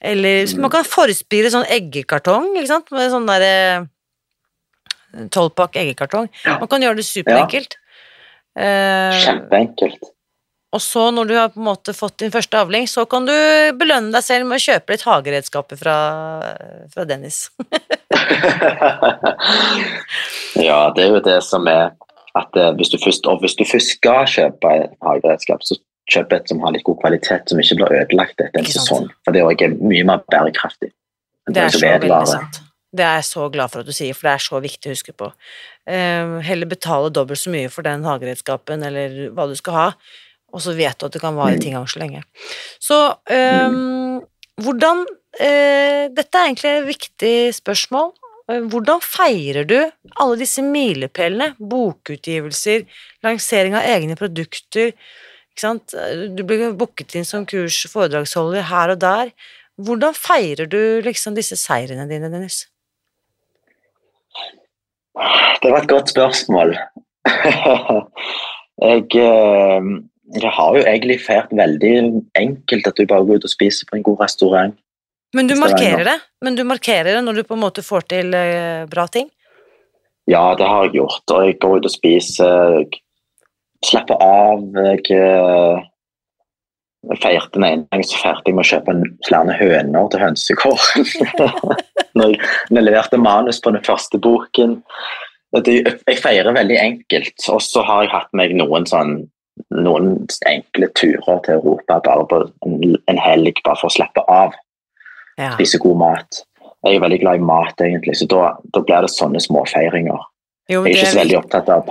[0.00, 3.52] Eller så man kan forspire sånn eggekartong, ikke sant, med sånn derre
[5.36, 6.30] tolvpakk eggekartong.
[6.48, 7.76] Man kan gjøre det superenkelt.
[8.56, 9.12] Ja.
[9.20, 10.12] Kjempeenkelt.
[10.72, 13.34] Og så, når du har på en måte fått din første avling, så kan du
[13.76, 15.96] belønne deg selv med å kjøpe litt hageredskaper fra,
[16.94, 17.50] fra Dennis.
[20.68, 21.92] ja, det er jo det som er
[22.40, 25.76] at eh, hvis du først, og hvis du først skal kjøpe et hageredskap, så
[26.12, 29.10] kjøp et som har litt god kvalitet, som ikke blir ødelagt etter en sesong.
[29.26, 30.90] For det er mye mer bærekraftig.
[31.52, 32.62] Det er så veldig sant.
[32.92, 34.92] Det er jeg så glad for at du sier, for det er så viktig å
[34.92, 35.30] huske på.
[35.88, 39.86] Eh, heller betale dobbelt så mye for den hageredskapen eller hva du skal ha,
[40.52, 42.22] og så vet du at det kan vare ting ti ganger så lenge.
[42.82, 42.98] Så
[43.32, 44.20] um,
[44.62, 48.12] hvordan uh, Dette er egentlig et viktig spørsmål.
[48.50, 49.78] Eh, Hvordan feirer du
[50.20, 51.52] alle disse milepælene?
[51.58, 52.84] Bokutgivelser,
[53.24, 54.92] lansering av egne produkter.
[55.52, 55.94] Ikke sant?
[56.36, 59.32] Du blir booket inn som kurs- foredragsholder her og der.
[59.80, 62.66] Hvordan feirer du liksom disse seirene dine, Dennis?
[65.62, 66.74] Det var et godt spørsmål.
[68.88, 69.90] jeg, eh,
[70.32, 71.92] jeg har jo egentlig fært veldig
[72.38, 74.74] enkelt at du bare går ut og spiser på en god restaurant.
[75.36, 76.18] Men du markerer det?
[76.44, 79.30] Men du markerer det når du på en måte får til eh, bra ting?
[80.30, 81.24] Ja, det har jeg gjort.
[81.34, 82.84] Og jeg går ut og spiser.
[83.84, 84.62] Slapper av.
[84.76, 85.80] Jeg, eh,
[87.10, 90.20] jeg feirte den ene gangen så feirte jeg med å kjøpe en- flere høner til
[90.22, 91.80] jeg,
[92.14, 94.78] når jeg leverte manus på den første boken.
[95.66, 97.48] Jeg feirer veldig enkelt.
[97.48, 99.16] Og så har jeg hatt meg noen sånn
[99.72, 100.14] noen
[100.48, 104.56] enkle turer til Europa bare på en, en helg, bare for å slappe av.
[105.40, 105.52] Ja.
[105.56, 106.42] Spise god mat.
[106.82, 110.24] Jeg er veldig glad i mat, egentlig, så da, da blir det sånne småfeiringer.
[110.70, 111.86] Jo, Jeg er ikke så veldig opptatt av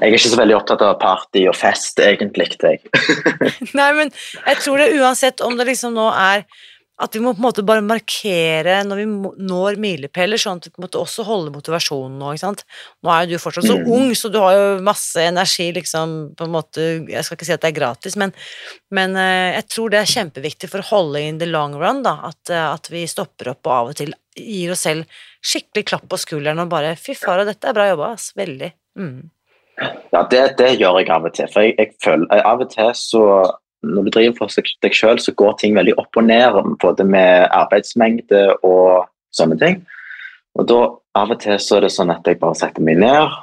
[0.00, 2.46] jeg er ikke så veldig opptatt av party og fest, egentlig.
[2.60, 2.80] Jeg.
[3.78, 6.44] Nei, men jeg tror det uansett om det liksom nå er
[7.00, 9.06] at vi må på en måte bare markere når vi
[9.48, 12.64] når milepæler, sånn at vi på en måte også holder motivasjonen nå, ikke sant.
[13.02, 13.88] Nå er jo du fortsatt så Mm.
[13.96, 17.54] ung, så du har jo masse energi, liksom, på en måte Jeg skal ikke si
[17.56, 18.32] at det er gratis, men,
[18.90, 22.18] men eh, jeg tror det er kjempeviktig for å holde in the long run, da,
[22.28, 25.04] at, eh, at vi stopper opp og av og til gir oss selv
[25.42, 28.30] skikkelig klapp på skulderen og bare Fy fara, dette er bra jobba, ass.
[28.36, 28.72] Veldig.
[28.98, 29.30] Mm.
[30.12, 31.48] Ja, det, det gjør jeg av og til.
[31.48, 33.24] For jeg, jeg føler Av og til så
[33.86, 37.48] Når du driver for deg sjøl, så går ting veldig opp og ned, både med
[37.56, 39.80] arbeidsmengde og sånne ting.
[40.58, 40.80] Og da
[41.20, 43.38] av og til så er det sånn at jeg bare setter meg ned,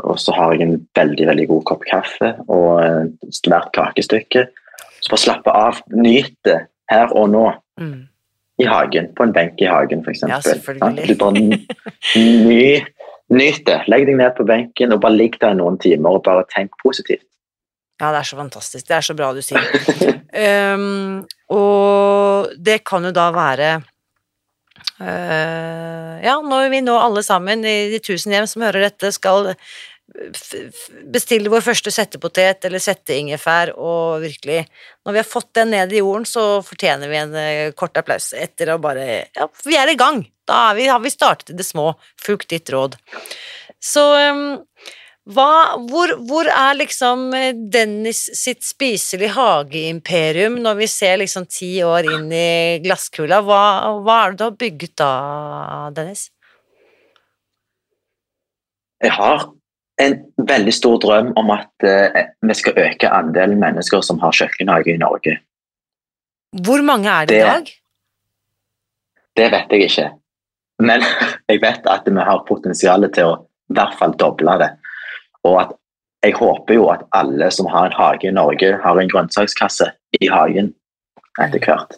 [0.00, 4.46] og så har jeg en veldig veldig god kopp kaffe og et svært kakestykke.
[5.00, 5.82] Så bare slappe av.
[5.90, 6.62] Nyt det
[6.92, 7.44] her og nå.
[7.80, 8.06] Mm.
[8.60, 9.06] I hagen.
[9.16, 10.24] På en benk i hagen, f.eks.
[10.28, 11.06] Ja, selvfølgelig.
[11.08, 12.82] Du bare ny,
[13.30, 13.78] Nyt det.
[13.86, 17.24] Legg deg ned på benken og bare ligg der noen timer og bare tenk positivt.
[18.00, 18.88] Ja, det er så fantastisk.
[18.88, 19.64] Det er så bra du sier.
[20.32, 21.22] Um,
[21.60, 23.70] og det kan jo da være
[25.02, 29.52] uh, Ja, når vi nå alle sammen i de tusen hjem som hører dette, skal
[31.12, 34.64] bestille vår første settepotet eller setteingefær, og virkelig
[35.06, 38.32] Når vi har fått den ned i jorden, så fortjener vi en eh, kort applaus
[38.34, 40.24] etter å bare Ja, vi er i gang!
[40.50, 41.92] Da vi, har vi startet i det små.
[42.18, 42.96] Fulgt ditt råd.
[43.78, 44.02] Så
[44.34, 44.58] um,
[45.28, 51.74] hva, hvor, hvor er liksom eh, Dennis sitt spiselige hageimperium når vi ser liksom ti
[51.84, 53.42] år inn i glasskula?
[53.44, 53.62] Hva,
[54.00, 55.10] hva er det du har bygget da,
[55.96, 56.30] Dennis?
[59.04, 59.44] Jeg har
[60.00, 60.16] en
[60.48, 65.00] veldig stor drøm om at eh, vi skal øke andelen mennesker som har kjøkkenhage i
[65.00, 65.36] Norge.
[66.64, 67.70] Hvor mange er det i dag?
[69.36, 70.08] Det vet jeg ikke.
[70.80, 71.04] Men
[71.52, 73.38] jeg vet at vi har potensial til å
[73.70, 74.72] i hvert fall doble det.
[75.48, 75.76] Og at
[76.24, 79.88] jeg håper jo at alle som har en hage i Norge, har en grønnsakskasse
[80.20, 80.74] i hagen
[81.40, 81.96] etter hvert.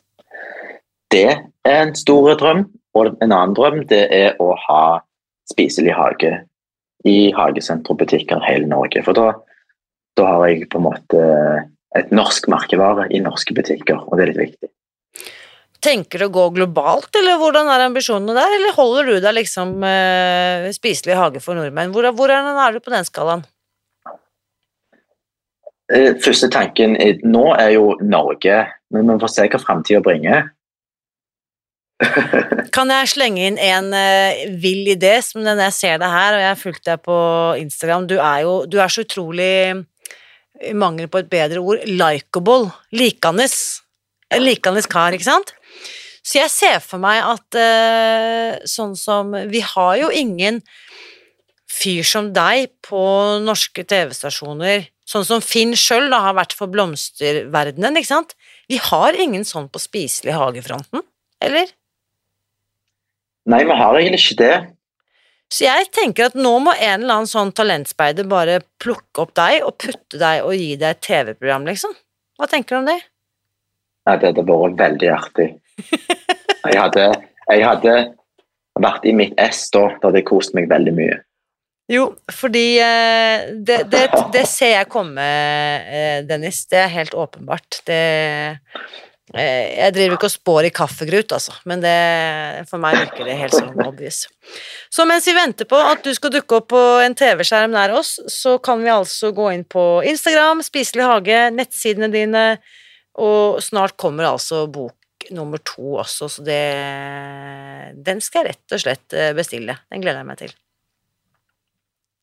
[1.11, 1.28] Det
[1.66, 2.68] er en stor drøm.
[2.95, 5.01] Og en annen drøm det er å ha
[5.51, 6.34] spiselig hage
[7.09, 9.01] i hagesentre og butikker i hele Norge.
[9.03, 9.32] For da,
[10.20, 11.22] da har jeg på en måte
[11.99, 14.70] et norsk merkevare i norske butikker, og det er litt viktig.
[15.82, 18.54] Tenker du å gå globalt, eller hvordan er ambisjonene der?
[18.58, 21.90] Eller holder du deg liksom eh, spiselig hage for nordmenn?
[21.94, 23.42] Hvor, hvor er, du på den skalaen?
[25.92, 28.60] Eh, Første tanken er, nå er jo Norge,
[28.94, 30.52] men vi får se hva framtida bringer.
[32.76, 36.44] Kan jeg slenge inn en eh, vill idé, som den jeg ser deg her, og
[36.44, 37.16] jeg har fulgt deg på
[37.58, 38.06] Instagram.
[38.10, 39.50] Du er jo du er så utrolig,
[40.62, 42.70] i mangel på et bedre ord, likeable.
[42.94, 43.82] Likandes.
[44.32, 45.54] En likandes kar, ikke sant?
[46.22, 50.60] Så jeg ser for meg at eh, sånn som Vi har jo ingen
[51.72, 53.02] fyr som deg på
[53.42, 58.36] norske TV-stasjoner, sånn som Finn sjøl har vært for blomsterverdenen, ikke sant?
[58.70, 61.02] Vi har ingen sånn på spiselig hagefronten,
[61.42, 61.72] eller?
[63.48, 64.54] Nei, vi har egentlig ikke det.
[65.52, 69.66] Så jeg tenker at nå må en eller annen sånn talentspeider bare plukke opp deg
[69.66, 71.92] og putte deg og gi deg et TV-program, liksom.
[72.40, 73.00] Hva tenker du om det?
[74.08, 75.48] Nei, det hadde vært veldig artig.
[76.62, 77.08] Jeg hadde,
[77.50, 77.94] jeg hadde
[78.80, 81.20] vært i mitt ess da, da hadde jeg kost meg veldig mye.
[81.90, 86.64] Jo, fordi eh, det, det, det ser jeg komme, eh, Dennis.
[86.70, 87.82] Det er helt åpenbart.
[87.88, 87.98] Det
[89.34, 91.92] eh, Jeg driver ikke og spår i kaffegrut, altså, men det,
[92.68, 94.26] for meg virker det helt sånn obvious.
[94.92, 98.18] Så mens vi venter på at du skal dukke opp på en TV-skjerm nær oss,
[98.30, 102.46] så kan vi altså gå inn på Instagram, Spiselig hage, nettsidene dine,
[103.20, 104.96] og snart kommer altså bok
[105.30, 106.60] nummer to også, så det
[108.06, 109.78] Den skal jeg rett og slett eh, bestille.
[109.92, 110.54] Den gleder jeg meg til.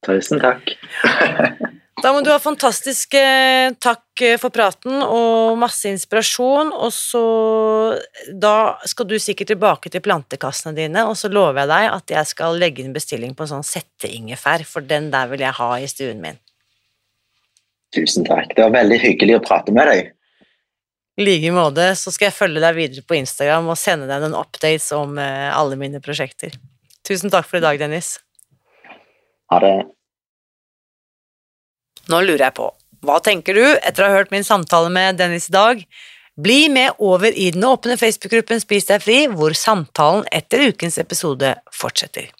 [0.07, 0.73] Tusen takk.
[1.99, 7.23] Da må du ha fantastisk eh, takk eh, for praten og masse inspirasjon, og så
[8.29, 12.29] Da skal du sikkert tilbake til plantekassene dine, og så lover jeg deg at jeg
[12.31, 15.89] skal legge inn bestilling på en sånn setteingefær, for den der vil jeg ha i
[15.91, 16.39] stuen min.
[17.95, 18.53] Tusen takk.
[18.55, 20.11] Det var veldig hyggelig å prate med deg.
[21.19, 24.37] I like måte så skal jeg følge deg videre på Instagram og sende deg noen
[24.39, 26.53] updates om eh, alle mine prosjekter.
[27.03, 28.13] Tusen takk for i dag, Dennis.
[29.51, 29.73] Ha det.
[32.09, 32.69] Nå lurer jeg på,
[33.03, 35.83] hva tenker du etter å ha hørt min samtale med Dennis i dag?
[36.39, 41.51] Bli med over i den åpne Facebook-gruppen Spis deg fri, hvor samtalen etter ukens episode
[41.75, 42.31] fortsetter.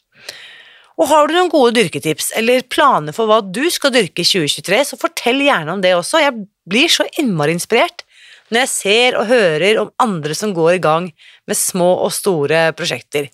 [1.00, 4.86] Og har du noen gode dyrketips eller planer for hva du skal dyrke i 2023,
[4.88, 6.24] så fortell gjerne om det også.
[6.24, 8.06] Jeg blir så innmari inspirert
[8.50, 11.10] når jeg ser og hører om andre som går i gang
[11.48, 13.30] med små og store prosjekter.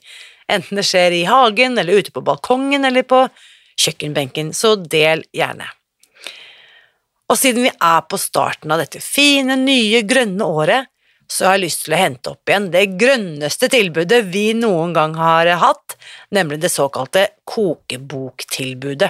[0.51, 3.26] Enten det skjer i hagen, eller ute på balkongen, eller på
[3.82, 5.68] kjøkkenbenken, så del gjerne.
[7.26, 10.91] Og siden vi er på starten av dette fine, nye, grønne året,
[11.28, 15.16] så har jeg lyst til å hente opp igjen det grønneste tilbudet vi noen gang
[15.18, 15.95] har hatt,
[16.36, 19.09] nemlig det såkalte kokeboktilbudet.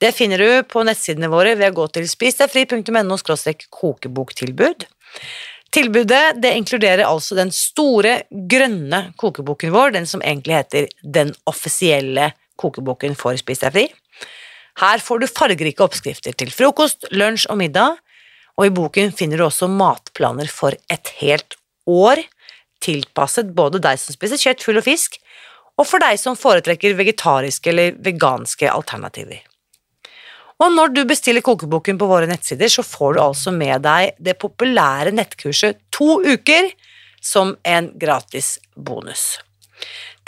[0.00, 3.18] Det finner du på nettsidene våre ved å gå til spisdegfri.no
[3.70, 4.88] kokeboktilbud.
[5.72, 12.32] Tilbudet det inkluderer altså den store, grønne kokeboken vår, den som egentlig heter Den offisielle
[12.60, 13.86] kokeboken for Spis deg fri.
[14.80, 17.96] Her får du fargerike oppskrifter til frokost, lunsj og middag,
[18.60, 21.56] og i boken finner du også matplaner for et helt
[21.88, 22.20] år,
[22.84, 25.16] tilpasset både deg som spiser kjøtt, fugl og fisk,
[25.80, 29.40] og for deg som foretrekker vegetariske eller veganske alternativer.
[30.62, 34.36] Og når du bestiller kokeboken på våre nettsider, så får du altså med deg det
[34.38, 36.70] populære nettkurset To uker
[37.22, 39.40] som en gratis bonus.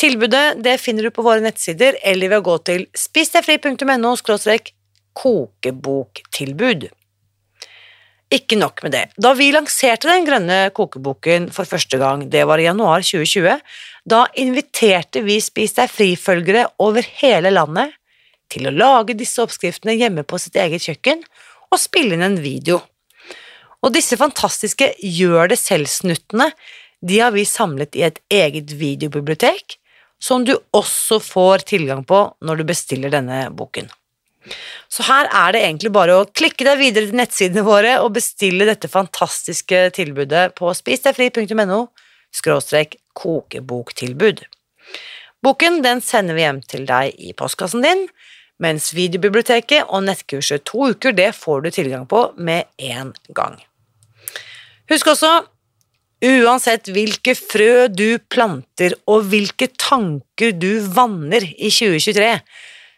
[0.01, 4.15] Tilbudet det finner du på våre nettsider eller ved å gå til spisdegfri.no
[5.15, 6.89] kokeboktilbud.
[8.35, 9.03] Ikke nok med det.
[9.15, 13.61] Da vi lanserte den grønne kokeboken for første gang, det var i januar 2020,
[14.11, 17.95] da inviterte vi Spis deg fri-følgere over hele landet
[18.53, 21.23] til å lage disse oppskriftene hjemme på sitt eget kjøkken
[21.71, 22.81] og spille inn en video.
[23.85, 26.51] Og disse fantastiske gjør det selv-snuttene
[27.05, 29.77] de har vi samlet i et eget videobibliotek,
[30.23, 33.91] som du også får tilgang på når du bestiller denne boken.
[34.93, 38.69] Så her er det egentlig bare å klikke deg videre til nettsidene våre og bestille
[38.69, 41.81] dette fantastiske tilbudet på spisdegfri.no
[43.15, 44.41] kokeboktilbud.
[45.45, 48.07] Boken den sender vi hjem til deg i postkassen din,
[48.63, 53.59] mens videobiblioteket og nettkurset to uker det får du tilgang på med en gang.
[54.89, 55.33] Husk også,
[56.25, 62.33] uansett hvilke frø du planter og hvilke tanker du vanner i 2023,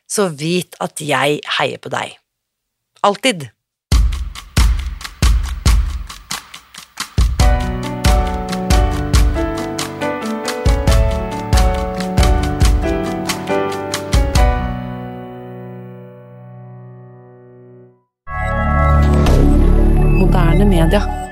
[0.07, 2.15] så vit at jeg heier på deg.
[3.07, 3.49] Alltid.
[20.77, 21.26] media.